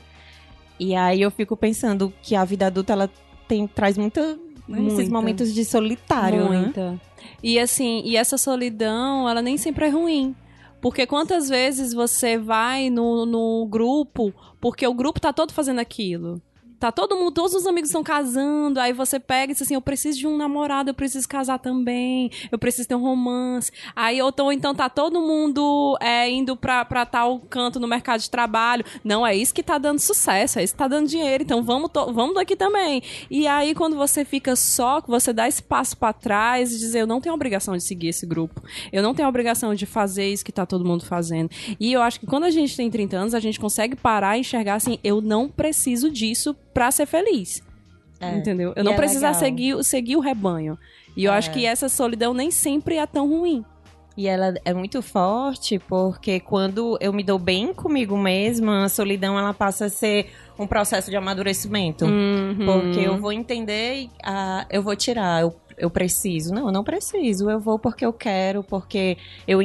[0.80, 3.10] E aí eu fico pensando que a vida adulta, ela
[3.48, 4.36] tem, traz muita,
[4.68, 6.60] né, esses momentos de solitário, né?
[6.60, 7.00] Muita.
[7.44, 10.36] E assim, e essa solidão, ela nem sempre é ruim.
[10.82, 16.42] Porque quantas vezes você vai no, no grupo, porque o grupo tá todo fazendo aquilo.
[16.80, 19.82] Tá todo mundo, todos os amigos estão casando, aí você pega e diz assim, eu
[19.82, 23.72] preciso de um namorado, eu preciso casar também, eu preciso ter um romance.
[23.96, 28.20] Aí ou então, então tá todo mundo é, indo pra, pra tal canto no mercado
[28.20, 28.84] de trabalho.
[29.04, 31.90] Não, é isso que tá dando sucesso, é isso que tá dando dinheiro, então vamos,
[31.94, 33.02] vamos daqui também.
[33.30, 37.22] E aí quando você fica só, você dá espaço pra trás e dizer, eu não
[37.22, 38.62] tenho obrigação de seguir esse grupo.
[38.92, 41.50] Eu não tenho obrigação de fazer isso que tá todo mundo fazendo.
[41.80, 44.42] E eu acho que quando a gente tem 30 anos, a gente consegue parar e
[44.42, 47.64] enxergar assim, eu não preciso disso pra ser feliz.
[48.20, 48.36] É.
[48.38, 48.74] Entendeu?
[48.76, 49.40] Eu E não é preciso legal.
[49.40, 50.78] seguir, seguir o rebanho.
[51.18, 51.38] E eu É.
[51.38, 53.64] acho que essa solidão nem sempre é tão ruim.
[54.18, 59.38] E ela é muito forte porque quando eu me dou bem comigo mesma, a solidão
[59.40, 62.06] ela passa a ser um processo de amadurecimento.
[62.06, 62.66] Uhum.
[62.66, 66.54] Porque eu vou entender, e, ah, eu vou tirar, eu, eu preciso.
[66.54, 67.50] Não, eu não preciso.
[67.50, 69.60] Eu vou porque eu quero, porque eu,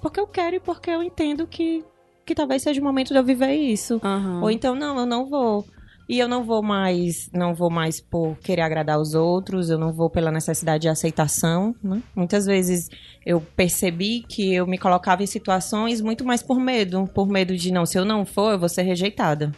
[0.00, 1.84] porque eu quero e porque eu entendo que,
[2.24, 4.00] que talvez seja o momento de eu viver isso.
[4.02, 4.40] Aham.
[4.42, 5.66] Ou então, não, eu não vou.
[6.10, 9.92] E eu não vou mais, não vou mais por querer agradar os outros, eu não
[9.92, 12.02] vou pela necessidade de aceitação, né?
[12.16, 12.88] Muitas vezes
[13.24, 17.72] eu percebi que eu me colocava em situações muito mais por medo, por medo de
[17.72, 19.52] não, se eu não for, eu vou ser rejeitada.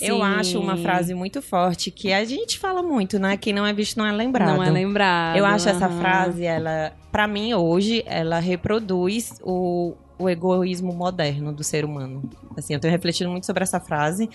[0.00, 0.22] Eu Sim.
[0.22, 3.36] acho uma frase muito forte que a gente fala muito, né?
[3.36, 4.56] Quem não é visto não é lembrado.
[4.56, 5.36] Não é lembrado.
[5.36, 5.98] Eu acho essa aham.
[5.98, 12.22] frase, ela, para mim hoje, ela reproduz o, o egoísmo moderno do ser humano.
[12.56, 14.30] Assim, eu tenho refletido muito sobre essa frase,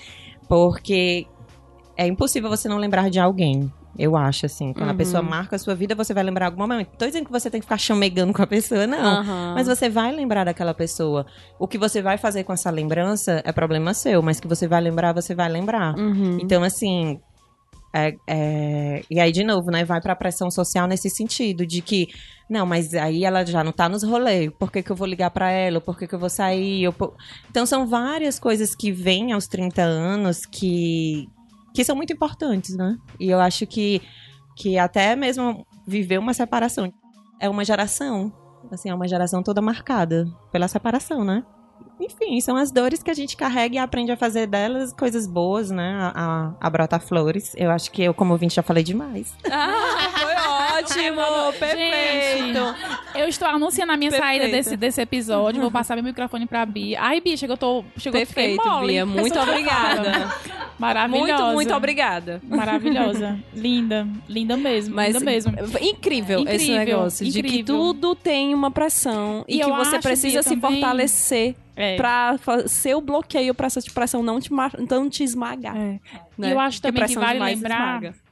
[0.48, 1.26] porque
[1.98, 3.72] é impossível você não lembrar de alguém.
[3.98, 4.74] Eu acho, assim.
[4.74, 4.98] Quando a Uhum.
[4.98, 6.90] pessoa marca a sua vida, você vai lembrar algum momento.
[6.98, 9.20] Tô dizendo que você tem que ficar chamegando com a pessoa, não.
[9.20, 9.54] Aham.
[9.56, 11.26] Mas você vai lembrar daquela pessoa.
[11.58, 14.82] O que você vai fazer com essa lembrança é problema seu, mas que você vai
[14.82, 15.98] lembrar, você vai lembrar.
[15.98, 16.38] Uhum.
[16.42, 17.20] Então, assim.
[17.98, 19.86] é- é- E aí, de novo, né?
[19.86, 22.10] Vai pra pressão social nesse sentido, de que,
[22.50, 24.52] não, mas aí ela já não tá nos rolês.
[24.60, 25.80] Por que, que eu vou ligar pra ela?
[25.80, 26.92] Por que, que eu vou sair?
[26.92, 27.14] Por-
[27.50, 31.30] Então, são várias coisas que vêm aos 30 anos que,
[31.76, 32.98] que são muito importantes, né?
[33.20, 34.02] E eu acho que,
[34.56, 36.92] que até mesmo viver uma separação
[37.40, 38.32] é uma geração.
[38.72, 41.44] Assim, é uma geração toda marcada pela separação, né?
[42.00, 45.70] Enfim, são as dores que a gente carrega e aprende a fazer delas coisas boas,
[45.70, 45.94] né?
[46.00, 47.54] A, a, a brotar flores.
[47.58, 49.36] Eu acho que eu, como ouvinte, já falei demais.
[49.52, 50.55] Ah, foi ótimo!
[51.60, 52.60] Perfeito!
[53.16, 54.28] Eu estou anunciando a minha Perfeito.
[54.42, 55.62] saída desse, desse episódio.
[55.62, 57.00] Vou passar meu microfone pra Bia.
[57.02, 58.88] Ai, Bia, chegou, tô, chegou Perfeito, mole.
[58.94, 59.06] Bia.
[59.06, 60.32] Muito obrigada.
[60.78, 61.34] Maravilhosa.
[61.34, 62.42] Muito, muito obrigada.
[62.44, 63.40] Maravilhosa.
[63.54, 64.06] Linda.
[64.28, 64.94] Linda mesmo.
[64.96, 65.54] Mas linda mesmo.
[65.82, 67.66] incrível, esse Incrível, negócio de que incrível.
[67.76, 71.96] tudo tem uma pressão e, E que você precisa se também- fortalecer É.
[71.96, 74.50] pra fa- ser o bloqueio pra essa pressão não te,
[74.90, 75.76] não te esmagar.
[75.78, 76.00] É.
[76.38, 76.50] né?
[76.50, 77.98] E eu acho também que vale lembrar.
[78.02, 78.25] esmaga.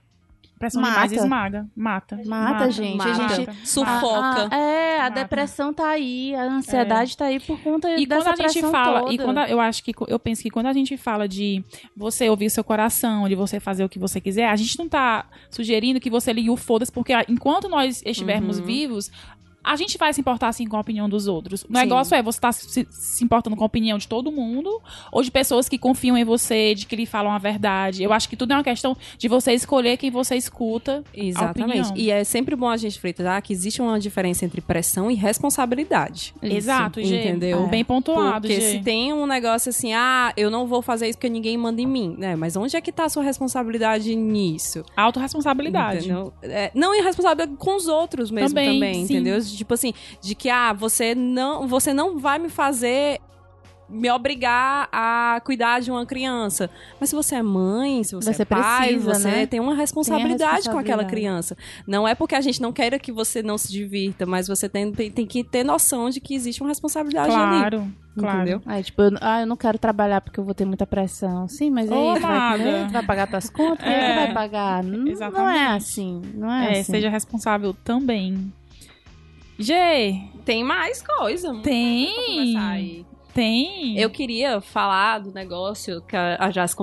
[0.60, 1.16] Pressão demais Mata.
[1.24, 1.68] esmaga.
[1.76, 2.20] Mata.
[2.26, 3.02] Mata, gente.
[3.02, 3.36] A mata.
[3.36, 4.48] gente Sufoca.
[4.50, 5.16] A- a- é, a Mata.
[5.22, 9.00] depressão tá aí, a ansiedade tá aí por conta E dessa quando a gente fala,
[9.02, 9.14] toda.
[9.14, 11.64] e quando a- eu acho que eu penso que quando a gente fala de
[11.98, 14.88] você ouvir o seu coração, de você fazer o que você quiser, a gente não
[14.88, 18.66] tá sugerindo que você ligue o foda-se, porque ah, enquanto nós estivermos Uhum.
[18.66, 19.12] vivos,
[19.64, 21.64] a gente vai se importar assim com a opinião dos outros.
[21.64, 21.74] O Sim.
[21.74, 25.32] negócio é você tá se, se importando com a opinião de todo mundo ou de
[25.32, 28.04] pessoas que confiam em você, de que lhe falam a verdade.
[28.04, 31.04] Eu acho que tudo é uma questão de você escolher quem você escuta.
[31.14, 31.94] Exatamente.
[31.96, 36.34] E é sempre bom a gente fritar que existe uma diferença entre pressão e responsabilidade.
[36.42, 37.22] Exato, Gê.
[37.22, 37.68] Entendeu?
[37.68, 38.72] Bem pontuado, Porque Gê.
[38.72, 41.88] se tem um negócio assim, ah, eu não vou fazer isso porque ninguém manda em
[41.88, 42.36] mim, né?
[42.36, 44.84] Mas onde é que tá a sua responsabilidade nisso?
[44.96, 46.00] Autoresponsabilidade.
[46.06, 46.34] Entendeu?
[46.42, 49.14] É, não irresponsabilidade com os outros mesmo Também, também, sim.
[49.54, 49.58] Entendeu?
[49.60, 53.20] Tipo assim, de que ah, você não, você não vai me fazer
[53.90, 56.68] me obrigar a cuidar de uma criança.
[57.00, 59.46] Mas se você é mãe, se você, Você é pai, precisa, você né?
[59.46, 61.12] tem uma responsabilidade com aquela responsabilidade.
[61.12, 61.58] criança.
[61.86, 64.92] Não é porque a gente não queira que você não se divirta, mas você tem,
[64.92, 67.60] tem, tem que ter noção de que existe uma responsabilidade ali.
[67.60, 67.88] Claro,
[68.18, 68.38] claro.
[68.40, 68.62] Entendeu?
[68.66, 71.48] Aí, tipo, eu, ah, eu não quero trabalhar porque eu vou ter muita pressão.
[71.48, 72.86] Sim, mas Ô, aí, tu vai?
[72.88, 73.84] Tu vai pagar tuas contas?
[73.84, 74.26] Quem é que É.
[74.26, 74.84] vai pagar?
[74.84, 76.92] Não, não é assim, não é, É, assim.
[76.94, 78.52] seja responsável também.
[79.58, 81.54] Gê, Tem mais coisa.
[81.62, 82.14] Tem.
[82.54, 83.98] coisa tem.
[83.98, 86.76] Eu queria falar do negócio que a Jazz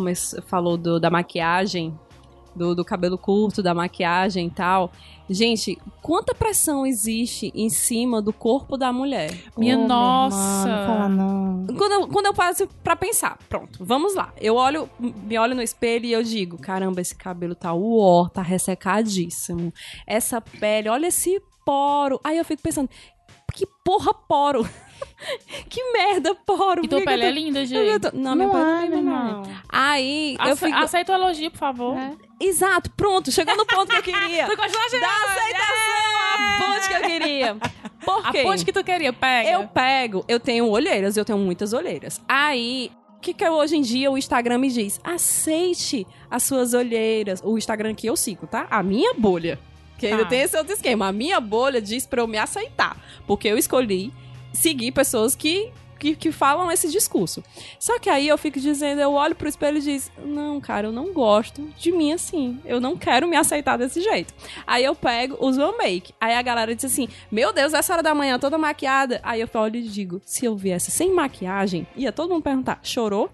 [0.46, 1.96] falou do- da maquiagem,
[2.56, 4.90] do, do cabelo curto, da maquiagem e tal.
[5.28, 9.32] Gente, quanta pressão existe em cima do corpo da mulher?
[9.56, 10.36] Minha Ô, nossa.
[10.68, 11.66] irmã, não fala não.
[11.76, 14.32] Quando eu, quando eu passo pra pensar, pronto, vamos lá.
[14.40, 18.42] Eu olho, me olho no espelho e eu digo, caramba, esse cabelo tá uó, tá
[18.42, 19.72] ressecadíssimo.
[20.04, 21.40] Essa pele, olha esse
[21.70, 22.20] poro.
[22.24, 22.90] Aí eu fico pensando,
[23.54, 24.68] que porra poro?
[25.70, 26.84] que merda poro?
[26.84, 27.98] E tua pele eu é tô- linda, Eu Gê.
[28.00, 29.42] tô- Não, minha Não pele é, é linda, irmão.
[29.68, 30.78] Aí eu Ace- fico.
[30.78, 31.96] Aceita o elogio, por favor.
[31.96, 32.12] É.
[32.40, 34.46] Exato, pronto, chegou no ponto que eu queria.
[34.50, 34.98] Tu gostou, Gê?
[35.00, 37.56] da aceitação, a ponte que eu queria.
[38.04, 38.42] Por A quê?
[38.42, 39.50] ponte que tu queria, pega.
[39.50, 42.20] Eu pego, eu tenho olheiras, eu tenho muitas olheiras.
[42.28, 44.98] Aí, o que, que eu- hoje em dia o Instagram me diz?
[45.04, 47.40] Aceite as suas olheiras.
[47.44, 48.66] O Instagram que eu sigo, tá?
[48.70, 49.58] A minha bolha.
[50.00, 50.30] Que ainda Tá.
[50.30, 51.08] tem esse outro esquema.
[51.08, 52.96] A minha bolha diz pra eu me aceitar.
[53.26, 54.10] Porque eu escolhi
[54.50, 57.44] seguir pessoas que, que, que falam esse discurso.
[57.78, 60.92] Só que aí eu fico dizendo, eu olho pro espelho e diz, não, cara, eu
[60.92, 62.58] não gosto de mim assim.
[62.64, 64.32] Eu não quero me aceitar desse jeito.
[64.66, 66.14] Aí eu pego, uso o make.
[66.18, 69.20] Aí a galera diz assim, meu Deus, essa hora da manhã toda maquiada.
[69.22, 73.30] Aí eu olho e digo, se eu viesse sem maquiagem, ia todo mundo perguntar, chorou?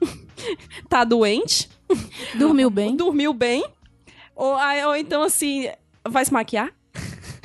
[0.88, 1.68] tá doente?
[2.34, 2.94] Dormiu bem?
[2.96, 3.64] Dormiu bem?
[4.34, 4.56] Ou,
[4.86, 5.68] ou então assim,
[6.08, 6.70] vai se maquiar?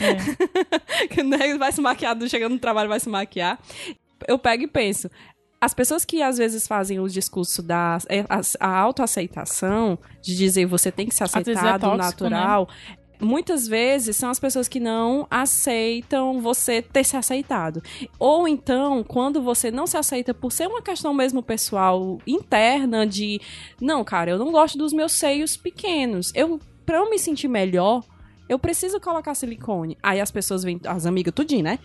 [1.24, 1.58] Né?
[1.58, 3.58] vai se maquiar, chegando no trabalho vai se maquiar.
[4.28, 5.10] Eu pego e penso,
[5.64, 10.66] as pessoas que às vezes fazem o discurso da é, a, a autoaceitação, de dizer
[10.66, 12.68] você tem que se vezes é tóxico, natural,
[13.24, 17.82] muitas vezes são as pessoas que não aceitam você ter se aceitado.
[18.20, 23.40] Ou então, quando você não se aceita por ser uma questão mesmo pessoal, interna, de
[23.80, 26.32] não, cara, eu não gosto dos meus seios pequenos.
[26.36, 28.04] Eu, pra eu me sentir melhor,
[28.50, 29.98] eu preciso colocar silicone.
[30.02, 31.80] Aí as pessoas vêm, as amigas, tudinho, né?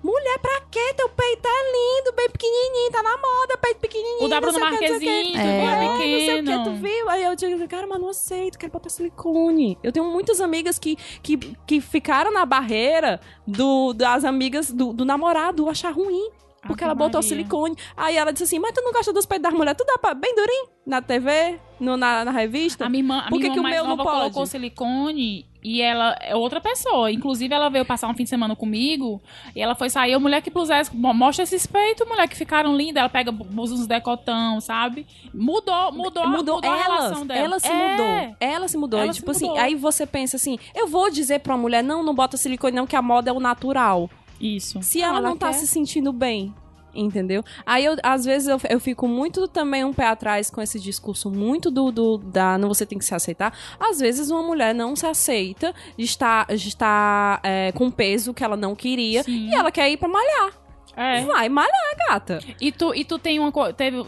[0.00, 0.94] Mulher, pra quê?
[0.96, 4.26] Teu peito é lindo, bem pequenininho, tá na moda, peito pequenininho.
[4.26, 5.06] O da Bruna sei o que, não sei o que.
[5.06, 5.40] Marquezine, É.
[5.40, 6.64] é, É, não sei o pequeno.
[6.64, 7.10] que, tu viu?
[7.10, 9.76] Aí eu digo, cara, mas não aceito, quero botar silicone.
[9.82, 15.04] Eu tenho muitas amigas que, que, que ficaram na barreira do, das amigas do, do
[15.04, 16.30] namorado achar ruim.
[16.66, 17.28] Porque ela botou Maria.
[17.28, 17.76] silicone.
[17.96, 19.76] Aí ela disse assim, mas tu não gosta dos peitos das mulheres?
[19.78, 20.68] Tu dá pra, bem durinho?
[20.86, 21.58] Na TV?
[21.80, 22.84] No, na, na revista?
[22.86, 24.18] A minha irmã, a Por que minha que irmã o mais meu não pode?
[24.18, 27.10] colocou silicone e ela é outra pessoa.
[27.12, 29.20] Inclusive, ela veio passar um fim de semana comigo
[29.54, 30.12] e ela foi sair.
[30.12, 33.00] Eu, mulher que pusesse, mo- mostra esses peitos, mulher que ficaram lindas.
[33.00, 35.06] Ela pega, uns decotão, sabe?
[35.34, 37.40] Mudou, mudou, mudou, mudou a ela, relação dela.
[37.40, 37.90] ela se É.
[37.90, 38.36] mudou.
[38.40, 39.00] Ela se mudou.
[39.00, 39.50] Ela E, tipo mudou.
[39.50, 42.74] assim, aí você pensa assim, eu vou dizer pra uma mulher, não, não bota silicone
[42.74, 44.08] não, que a moda é o natural.
[44.40, 44.80] Isso.
[44.82, 45.54] Se ela, ela não tá quer.
[45.54, 46.54] se sentindo bem.
[47.00, 47.44] Entendeu?
[47.64, 51.30] Aí, eu, às vezes, eu, eu fico muito também um pé atrás com esse discurso
[51.30, 53.56] muito do, do da não você tem que se aceitar.
[53.78, 58.74] Às vezes, uma mulher não se aceita, está, está é, com peso que ela não
[58.74, 59.48] queria Sim.
[59.48, 60.52] e ela quer ir pra malhar.
[60.96, 61.24] É.
[61.24, 62.40] Vai malhar, gata.
[62.60, 63.72] E tu, e tu tem uma coisa.
[63.72, 64.04] Teve.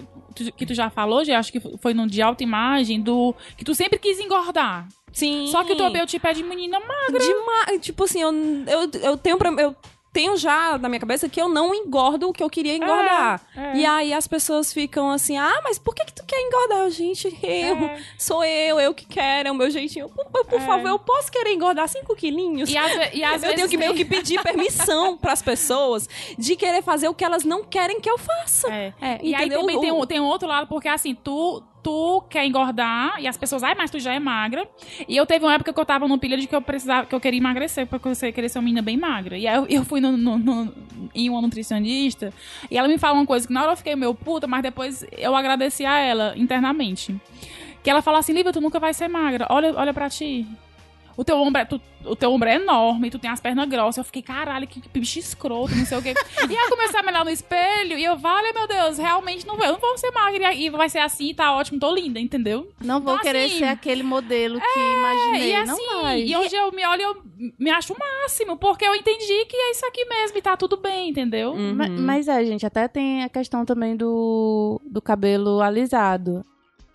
[0.56, 3.34] Que tu já falou, já acho que foi num de autoimagem, do.
[3.56, 4.88] Que tu sempre quis engordar.
[5.12, 5.46] Sim.
[5.48, 7.20] Só que o teu biotipo é de menina magra.
[7.20, 7.80] Demais.
[7.80, 9.76] Tipo assim, eu, eu, eu tenho pra, eu
[10.12, 13.40] tenho já na minha cabeça que eu não engordo o que eu queria engordar.
[13.56, 13.76] É, é.
[13.76, 16.90] E aí as pessoas ficam assim, ah, mas por que, que tu quer engordar?
[16.90, 18.02] Gente, eu, É.
[18.18, 20.08] sou eu, eu que quero, é o meu jeitinho.
[20.08, 20.60] Por, por- É.
[20.66, 22.68] favor, eu posso querer engordar 5 quilinhos?
[22.68, 23.54] E às, e às eu vezes.
[23.56, 27.62] tenho que meio que pedir permissão pras pessoas de querer fazer o que elas não
[27.62, 28.68] querem que eu faça.
[28.72, 28.92] É.
[29.00, 32.44] É, E aí também tem um, tem um outro lado, porque assim, tu, tu quer
[32.46, 34.68] engordar e as pessoas, ai, mas tu já é magra.
[35.08, 37.14] E eu teve uma época que eu tava no pilha de que eu precisava, que
[37.14, 39.36] eu queria emagrecer, porque eu queria ser uma menina bem magra.
[39.38, 40.72] E aí eu, eu fui no, no- no-
[41.14, 42.32] em uma nutricionista
[42.70, 45.04] e ela me falou uma coisa que na hora eu fiquei meio puta, mas depois
[45.16, 47.14] eu agradeci a ela internamente.
[47.82, 49.46] Que ela falou assim, Lívia, tu nunca vai ser magra.
[49.48, 50.46] Olha, olha pra ti.
[51.20, 53.98] O teu ombro é, tu- o teu ombro é enorme, tu tem as pernas grossas.
[53.98, 56.14] Eu fiquei, caralho, que, que bicho escroto, não sei o quê.
[56.48, 59.46] e aí eu comecei a me olhar no espelho e eu, vale, meu Deus, realmente
[59.46, 62.18] não, vou- eu não vou ser magra e vai ser assim, tá ótimo, tô linda,
[62.18, 62.72] entendeu?
[62.80, 65.50] Não vou Então, querer assim, ser aquele modelo que imaginei.
[65.52, 66.22] e não assim, vai.
[66.22, 67.22] e hoje eu me olho e eu
[67.58, 70.78] me acho o máximo, porque eu entendi que é isso aqui mesmo e tá tudo
[70.78, 71.52] bem, entendeu?
[71.52, 71.74] Uhum.
[71.74, 76.42] Ma- Mas é, gente, até tem a questão também do, do cabelo alisado.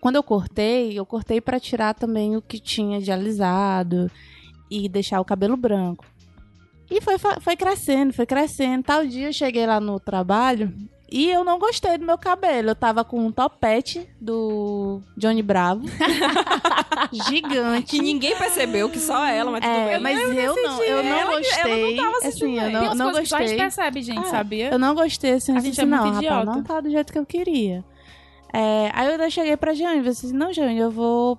[0.00, 4.10] Quando eu cortei, eu cortei pra tirar também o que tinha de alisado
[4.70, 6.04] e deixar o cabelo branco.
[6.90, 8.84] E foi, foi crescendo, foi crescendo.
[8.84, 10.72] Tal dia eu cheguei lá no trabalho
[11.10, 12.68] e eu não gostei do meu cabelo.
[12.70, 15.82] Eu tava com um topete do Johnny Bravo.
[17.28, 17.86] gigante.
[17.96, 20.00] Que ninguém percebeu, que só ela, mas tudo É, bem.
[20.00, 21.96] mas eu não, eu não Ela que- ela gostei.
[21.96, 23.56] não assim, eu não, Tem não coisas que só a gente gostei.
[23.58, 24.70] percebe, gente, Ah, sabia?
[24.70, 26.44] Eu não gostei, assim, eu A disse, gente é não, muito rapaz, idiota.
[26.58, 27.84] não tá do jeito que eu queria.
[28.58, 31.38] É, aí eu cheguei pra Jane e disse, não, Jane, eu vou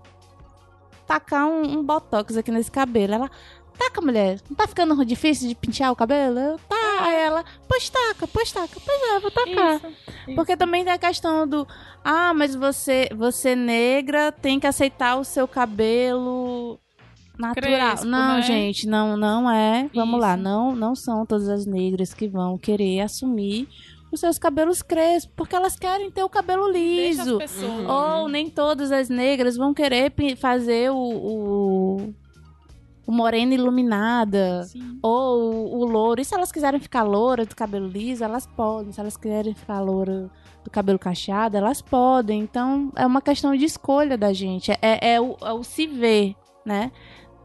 [1.07, 3.11] tacar um, um botox aqui nesse cabelo.
[3.11, 3.31] Ela,
[3.75, 6.37] taca, mulher, não tá ficando difícil de pentear o cabelo?
[6.37, 6.75] Eu, tá.
[6.99, 9.75] Aí ela, pois taca, pois taca, pois é, vou tacar.
[9.77, 9.87] Isso,
[10.27, 10.35] isso.
[10.35, 11.67] Porque também tem a questão do,
[12.03, 16.79] ah, mas você, você negra tem que aceitar o seu cabelo
[17.35, 17.63] natural.
[17.63, 18.41] Crespo, não, né?
[18.43, 19.89] gente, não, não é.
[19.91, 20.43] Vamos lá, Isso.
[20.43, 23.67] não, não são todas as negras que vão querer assumir
[24.11, 27.39] os seus cabelos crespos, porque elas querem ter o cabelo Deixa as liso.
[27.87, 32.13] Ou nem todas as negras vão querer fazer o, o,
[33.05, 34.63] o morena iluminada.
[34.63, 34.99] Sim.
[35.01, 36.21] Ou o, o louro.
[36.21, 38.91] E se elas quiserem ficar loura do cabelo liso, elas podem.
[38.91, 40.29] Se elas quiserem ficar loura
[40.63, 42.41] do cabelo cacheado, elas podem.
[42.41, 44.71] Então, é uma questão de escolha da gente.
[44.81, 46.35] É, é o, é o se ver,
[46.65, 46.91] né?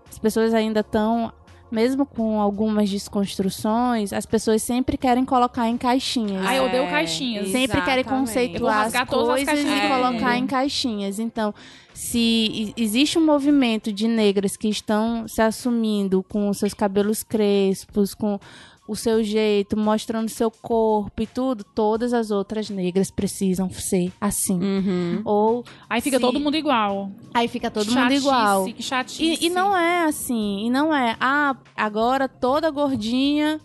[0.09, 1.33] As pessoas ainda estão,
[1.73, 6.45] mesmo com algumas desconstruções, as pessoas sempre querem colocar em caixinhas.
[6.47, 7.49] Ah, eu odeio É, caixinhas.
[7.49, 8.09] Sempre querem Exatamente.
[8.11, 9.91] Vou conceituar as todas as coisas e caixinhas.
[9.93, 10.39] colocar É.
[10.39, 11.19] em caixinhas.
[11.19, 11.55] Então,
[11.95, 18.15] se existe um movimento de negras que estão se assumindo com os seus cabelos crespos,
[18.15, 18.39] com
[18.87, 24.59] o seu jeito, mostrando seu corpo e tudo, todas as outras negras precisam ser assim.
[24.61, 25.23] Uhum.
[25.25, 27.11] Ou Aí fica Se- todo mundo igual.
[27.33, 28.65] aí fica todo mundo Chatice, igual.
[28.67, 29.25] Que chatice.
[29.25, 33.61] E, e não é assim, e não é, ah, agora toda gordinha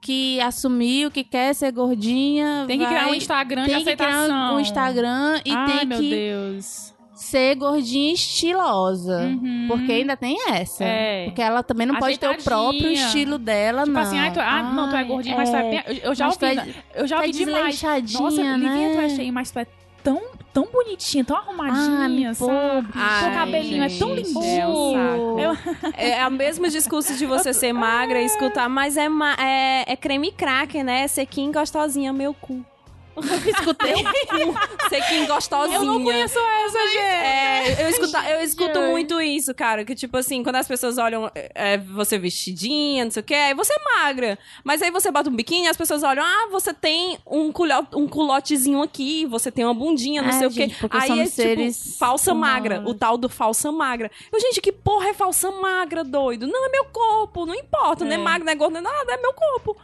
[0.00, 3.96] que assumiu que quer ser gordinha Tem que criar um vai- Instagram de tem que
[3.96, 4.56] criar aceitação.
[4.56, 6.94] um Instagram e Ai, tem meu que Deus.
[7.16, 9.20] Ser gordinha estilosa.
[9.22, 9.64] Uhum.
[9.68, 10.84] Porque ainda tem essa.
[10.84, 11.24] É.
[11.26, 14.00] Porque ela também não pode ter o próprio estilo dela, Tipo não.
[14.02, 15.82] assim, ai, tu, ah, não, tu é gordinha, mas tu é bem...
[16.02, 16.74] Eu, já Mas ouvi, é- né?
[16.94, 17.54] eu já tá ouvi demais.
[17.74, 19.08] desleixadinha, Nossa, Livinha, tu é né?
[19.08, 19.66] cheia, mas tu é
[20.04, 22.88] tão, tão bonitinha, tão arrumadinha, Ai, sabe?
[22.94, 25.38] Ai, cabelinho é tão gente, lindinho.
[25.96, 29.84] é É o mesmo discurso de você ser magra e escutar, mas é, ma- é,
[29.92, 31.08] é creme cracker, né?
[31.08, 32.64] Sequinho gostosinha, meu cu.
[33.50, 33.94] Escutei.
[34.88, 35.76] Sequinho gostosinha.
[35.78, 36.98] Eu não conheço essa, gente.
[36.98, 39.84] É, eu escuto, eu escuto muito isso, cara.
[39.84, 43.54] Que tipo assim, quando as pessoas olham é, você vestidinha, não sei o que, aí
[43.54, 44.38] você é magra.
[44.64, 48.06] Mas aí você bota um biquíni as pessoas olham, ah, você tem um, culho, um
[48.06, 50.80] culotezinho aqui, você tem uma bundinha, não É, sei o gente, quê.
[50.80, 52.54] porque Aí é tipo, falsa humanos.
[52.54, 52.82] magra.
[52.86, 54.10] O tal do falsa magra.
[54.32, 56.46] Eu, gente, que porra é falsa magra, doido?
[56.46, 58.04] Não, é meu corpo, não importa.
[58.04, 58.18] Não é É.
[58.18, 59.76] magra, não é gordo, não é nada, é meu corpo.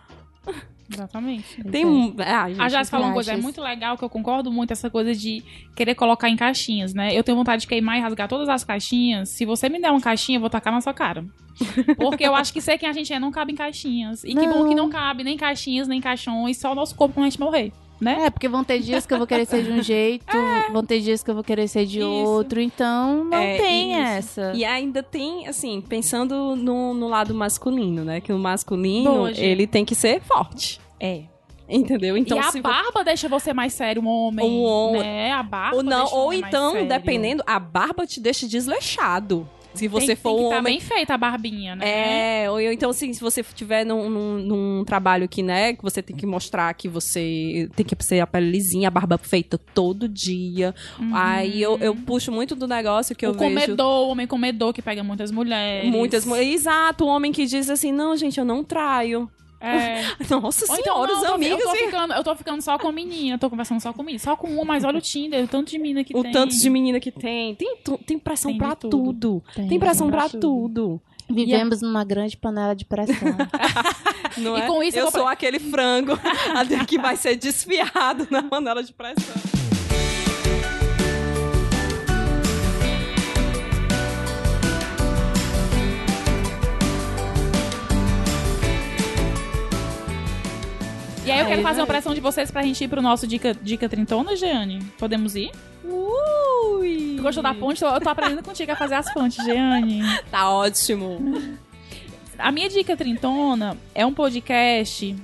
[0.92, 1.62] Exatamente.
[1.64, 2.14] Tem um.
[2.18, 4.90] Ah, gente, A Jazz falou uma coisa, é muito legal, que eu concordo muito, essa
[4.90, 5.42] coisa de
[5.74, 7.16] querer colocar em caixinhas, né?
[7.16, 9.28] Eu tenho vontade de queimar e rasgar todas as caixinhas.
[9.30, 11.24] Se você me der uma caixinha, eu vou tacar na sua cara.
[11.98, 14.24] Porque eu acho que ser quem a gente é não cabe em caixinhas.
[14.24, 14.68] E que bom Não.
[14.68, 17.72] que não cabe nem caixinhas, nem caixões, só o nosso corpo quando a gente morrer,
[18.00, 18.24] né?
[18.26, 20.24] É, porque vão ter dias que eu vou querer ser de um jeito,
[20.72, 22.06] vão ter dias que eu vou querer ser de Isso.
[22.06, 24.00] outro, então não É, tem isso.
[24.40, 24.52] essa.
[24.54, 28.20] E ainda tem, assim, pensando no, no lado masculino, né?
[28.20, 30.80] Que o masculino, Boa, ele tem que ser forte.
[31.02, 31.22] É.
[31.68, 32.16] Entendeu?
[32.16, 34.44] Então, e a se vo- barba deixa você mais sério, um homem.
[34.44, 35.00] Um homem.
[35.02, 35.32] Né?
[35.32, 39.48] A barba ou não, o ou então, dependendo, a barba te deixa desleixado.
[39.72, 42.42] Se você tem, for tem um tá homem bem feita a barbinha, né?
[42.44, 45.82] É, ou eu- então assim, se você tiver num, num, num trabalho que, né, que
[45.82, 49.56] você tem que mostrar que você tem que ser a pele lisinha, a barba feita
[49.56, 50.74] todo dia.
[51.14, 53.36] Aí eu, eu puxo muito do negócio que eu Uhum.
[53.36, 53.54] o vejo.
[53.54, 55.90] comedor, o homem comedor que pega muitas mulheres.
[55.90, 56.52] Muitas mulheres.
[56.52, 59.26] Exato, o homem que diz assim, não, gente, eu não traio.
[59.62, 60.02] É.
[60.28, 61.60] Nossa Ou então, senhora, não, os eu tô- amigos.
[61.60, 64.18] Eu tô, ficando, eu tô ficando só com menina, eu tô conversando só com menina.
[64.18, 66.32] Só com uma, mas olha o Tinder, o tanto de mina que O tem.
[66.32, 67.54] tanto de menina que tem.
[67.54, 68.90] Tem, tem pressão Tem pra tudo.
[69.12, 69.42] tudo.
[69.54, 71.00] Tem, Tem, pressão tem pra pra tudo.
[71.30, 73.16] Vivemos numa grande panela de pressão.
[74.36, 74.66] Não E é?
[74.66, 76.12] com isso eu eu sou aquele frango
[76.86, 79.61] que vai ser desfiado na panela de pressão.
[91.24, 93.54] E aí eu quero fazer uma pressão de vocês pra gente ir pro nosso Dica,
[93.54, 94.82] dica Trintona, Jeane.
[94.98, 95.52] Podemos ir?
[95.84, 97.14] Ui!
[97.16, 97.82] Tu gostou da ponte?
[97.82, 100.02] Eu tô aprendendo contigo a fazer as pontes, Jeane.
[100.30, 101.18] Tá ótimo.
[102.38, 105.14] A minha dica trintona é um podcast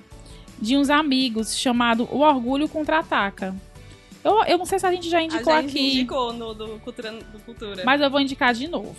[0.60, 3.54] de uns amigos chamado O Orgulho Contra-Ataca.
[4.22, 6.78] Eu, eu não sei se a gente já indicou a gente aqui, indicou no do
[6.80, 7.12] Cultura.
[7.12, 7.82] Do cultura.
[7.84, 8.94] mas eu vou indicar de novo.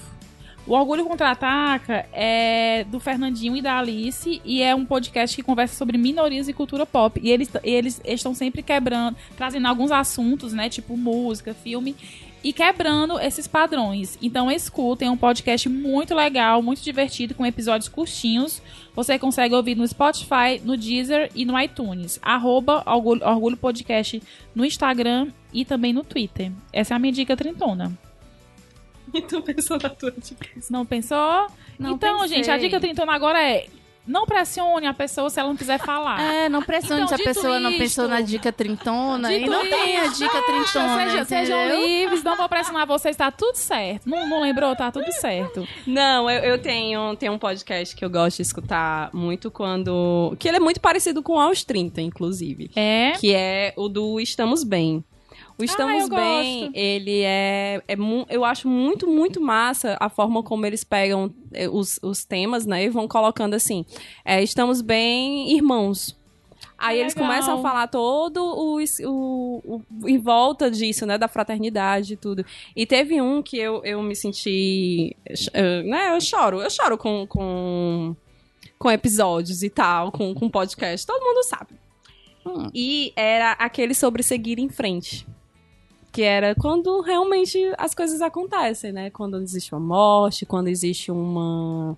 [0.67, 5.75] O Orgulho Contra-Ataca é do Fernandinho e da Alice e é um podcast que conversa
[5.75, 7.19] sobre minorias e cultura pop.
[7.23, 10.69] E eles, eles estão sempre quebrando, trazendo alguns assuntos, né?
[10.69, 11.95] Tipo música, filme,
[12.43, 14.17] e quebrando esses padrões.
[14.21, 18.61] Então escutem, é um podcast muito legal, muito divertido, com episódios curtinhos.
[18.95, 22.19] Você consegue ouvir no Spotify, no Deezer e no iTunes.
[22.21, 24.21] Arroba Orgulho, Orgulho Podcast
[24.53, 26.51] no Instagram e também no Twitter.
[26.71, 27.97] Essa é a minha dica trintona.
[29.27, 30.47] tu pensou na tua dica.
[30.69, 31.47] Não pensou?
[31.77, 32.37] Não então, pensei.
[32.37, 33.67] gente, a dica trintona agora é
[34.09, 36.19] não pressione a pessoa se ela não quiser falar.
[36.39, 39.61] É, não pressione Então, se a pessoa não isto- pensou na dica trintona e não
[39.61, 44.09] tem a dica trintona, Seja, sejam livres, não vou pressionar vocês, tá tudo certo.
[44.09, 44.75] Não, não lembrou?
[44.75, 45.67] Tá tudo certo.
[45.85, 50.35] Não, eu, eu tenho, tenho um podcast que eu gosto de escutar muito quando.
[50.39, 52.71] Que ele é muito parecido com Aos 30, inclusive.
[52.75, 53.11] É.
[53.19, 55.03] Que é o do Estamos Bem.
[55.59, 56.71] O Estamos Ah, eu Bem, gosto.
[56.77, 57.95] ele é, é.
[58.29, 62.85] Eu acho muito, muito massa a forma como eles pegam eh, os, os temas, né?
[62.85, 63.85] E vão colocando assim.
[64.23, 66.17] é, estamos bem, irmãos.
[66.77, 67.29] Aí Que eles legal.
[67.29, 71.17] começam a falar todo o, o, o- em volta disso, né?
[71.17, 72.45] Da fraternidade e tudo.
[72.73, 75.13] E teve um que eu, eu me senti.
[75.53, 76.15] eh, né?
[76.15, 76.61] Eu choro.
[76.61, 78.15] Eu choro com, com,
[78.77, 81.05] com episódios e tal, com, com podcast.
[81.05, 81.73] Todo mundo sabe.
[82.45, 82.69] Hum.
[82.73, 85.27] E era aquele sobre seguir em frente.
[86.19, 89.09] Que era quando realmente as coisas acontecem, né?
[89.09, 91.97] Quando existe uma morte, quando existe uma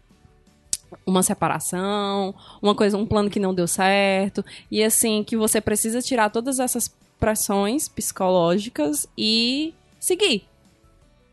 [1.07, 6.03] uma separação, uma coisa, um plano que não deu certo, e assim que você precisa
[6.03, 10.45] tirar todas essas pressões psicológicas e seguir.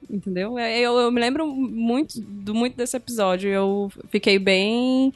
[0.09, 0.59] Entendeu?
[0.59, 3.51] É, Eu, eu me lembro muito do muito desse episódio.
[3.51, 5.12] Eu fiquei bem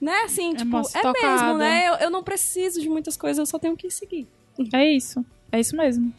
[0.00, 1.32] né, assim, tipo, Emoção- é tocada.
[1.44, 1.88] mesmo, né?
[1.88, 4.28] Eu, eu não preciso de muitas coisas, eu só tenho que seguir.
[4.72, 5.24] É isso.
[5.54, 6.12] É isso mesmo.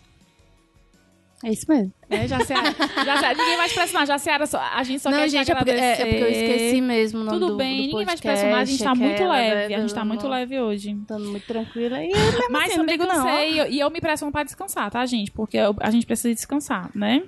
[1.43, 1.93] É isso mesmo.
[2.09, 2.71] É, já Jaciara,
[3.05, 4.07] Jaciara, ninguém vai te pressionar.
[4.07, 6.01] Jaciara, só, a gente só não, quer gente, te é porque, é, agradecer.
[6.01, 8.59] é porque eu esqueci mesmo o Tudo do, bem, do ninguém vai te pressionar.
[8.61, 9.67] A gente tá muito aquela, leve.
[9.69, 10.91] né, A gente tá muito leve hoje.
[10.91, 12.01] Estando muito tranquila.
[12.01, 12.17] E eu
[12.49, 13.29] Mas assim, não também digo não.
[13.29, 15.29] e eu- e eu me pressiono pra descansar, tá, gente?
[15.31, 17.21] Porque eu- a gente precisa descansar, né?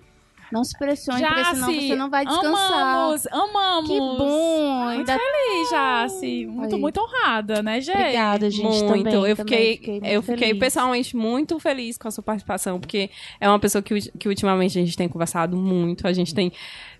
[0.51, 2.81] Não se pressione, porque senão você não vai descansar.
[2.81, 3.89] Amamos, amamos.
[3.89, 4.83] Que bom.
[4.85, 5.19] Muito Ainda...
[5.19, 6.45] feliz, Jaci.
[6.45, 6.81] Muito, Aí.
[6.81, 7.97] muito honrada, né, gente?
[7.97, 8.63] Obrigada, gente.
[8.63, 8.87] muito.
[8.87, 10.59] também, eu também fiquei, muito eu fiquei feliz.
[10.59, 14.81] pessoalmente muito feliz com a sua participação, porque é uma pessoa que, que ultimamente a
[14.81, 16.07] gente tem conversado muito.
[16.07, 16.51] A gente tem.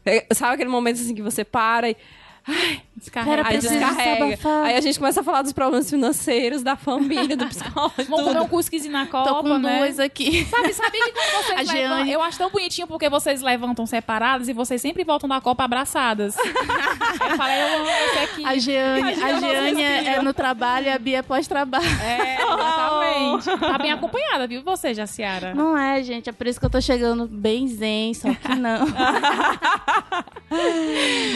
[0.06, 1.98] é, Sabe aquele momento assim que você para e.
[2.96, 3.32] Descarrega.
[3.42, 4.40] Era Aí descarrega.
[4.64, 7.94] Aí a gente começa a falar dos problemas financeiros, da família, do psicólogo.
[8.10, 9.78] Vamos comer um cusquizinho na Copa, Tô com né?
[9.80, 10.46] duas aqui.
[10.46, 11.74] Sabe, sabia que quando vocês A.
[11.76, 15.64] Jeane- Eu acho tão bonitinho porque vocês levantam separadas e vocês sempre voltam da Copa
[15.64, 16.36] abraçadas.
[16.40, 16.48] Aí
[17.32, 18.46] eu falei, eu amo esse aqui.
[18.46, 20.16] A Jeane, A a Jeane Jeane é, respira.
[20.16, 21.86] é no trabalho e a Bia é pós-trabalho.
[22.02, 23.58] É, exatamente.
[23.68, 25.54] Tá bem acompanhada, viu você, Jaciara?
[25.54, 26.30] Não é, gente.
[26.30, 28.86] É por isso que eu tô chegando bem zen, só que não.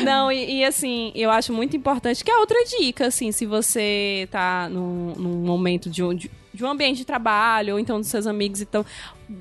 [0.04, 4.28] Não, e, e, assim, eu acho muito importante, que é outra dica, assim, se você
[4.30, 8.10] tá num, num momento de um, de, de um ambiente de trabalho, ou então dos
[8.10, 8.86] seus amigos, então,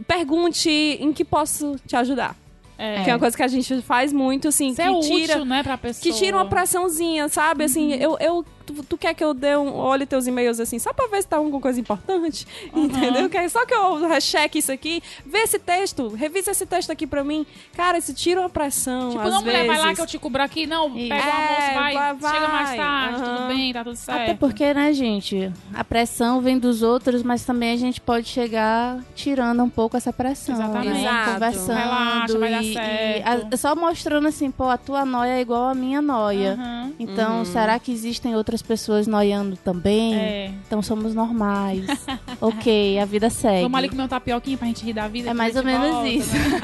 [0.06, 2.36] pergunte em que posso te ajudar.
[2.78, 3.04] É.
[3.04, 5.34] Que é uma coisa que a gente faz muito, assim, Isso que é tira...
[5.34, 6.02] útil, né, pra pessoa.
[6.02, 7.64] Que tira uma pressãozinha, sabe?
[7.64, 10.92] Assim, eu, eu, tu, tu quer que eu dê um, olhe teus e-mails assim, só
[10.92, 12.46] pra ver se tá alguma coisa importante?
[12.74, 13.28] Entendeu?
[13.28, 17.22] Quer só que eu recheque isso aqui, vê esse texto, revisa esse texto aqui pra
[17.24, 17.46] mim.
[17.74, 19.10] Cara, isso tira uma pressão.
[19.10, 19.66] Tipo, às não, mulher, vezes.
[19.68, 20.66] vai lá que eu te cubro aqui.
[20.66, 22.32] Não, pega o É, almoço, vai, vai, vai.
[22.34, 23.36] chega mais tarde, Aham.
[23.36, 24.20] tudo bem, tá tudo certo.
[24.22, 25.52] Até porque, né, gente?
[25.74, 30.12] A pressão vem dos outros, mas também a gente pode chegar tirando um pouco essa
[30.12, 30.54] pressão.
[30.54, 30.88] Exatamente.
[30.88, 31.00] Né?
[31.02, 31.32] Exato.
[31.34, 31.76] Conversando.
[31.78, 33.50] Relaxa, vai dar e, certo.
[33.50, 36.58] e a- só mostrando assim, pô, a tua noia é igual a minha noia.
[36.98, 37.44] Então, Uhum.
[37.44, 40.14] será que existem outras pessoas noiando também?
[40.14, 40.52] É.
[40.66, 41.86] Então somos normais.
[42.40, 43.62] ok, a vida segue.
[43.62, 45.30] Vamos ali comer um tapioquinha pra gente rir da vida.
[45.30, 46.34] É mais ou gente menos volta, isso.
[46.34, 46.60] né?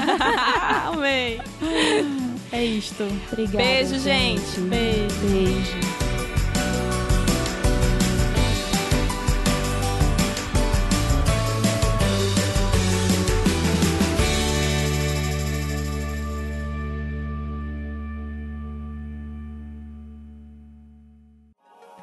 [0.87, 1.41] Amei.
[2.53, 3.05] É isto.
[3.31, 3.59] Obrigada.
[3.59, 4.61] Beijo, gente.
[4.61, 5.17] Beijo.
[5.31, 5.86] Beijo.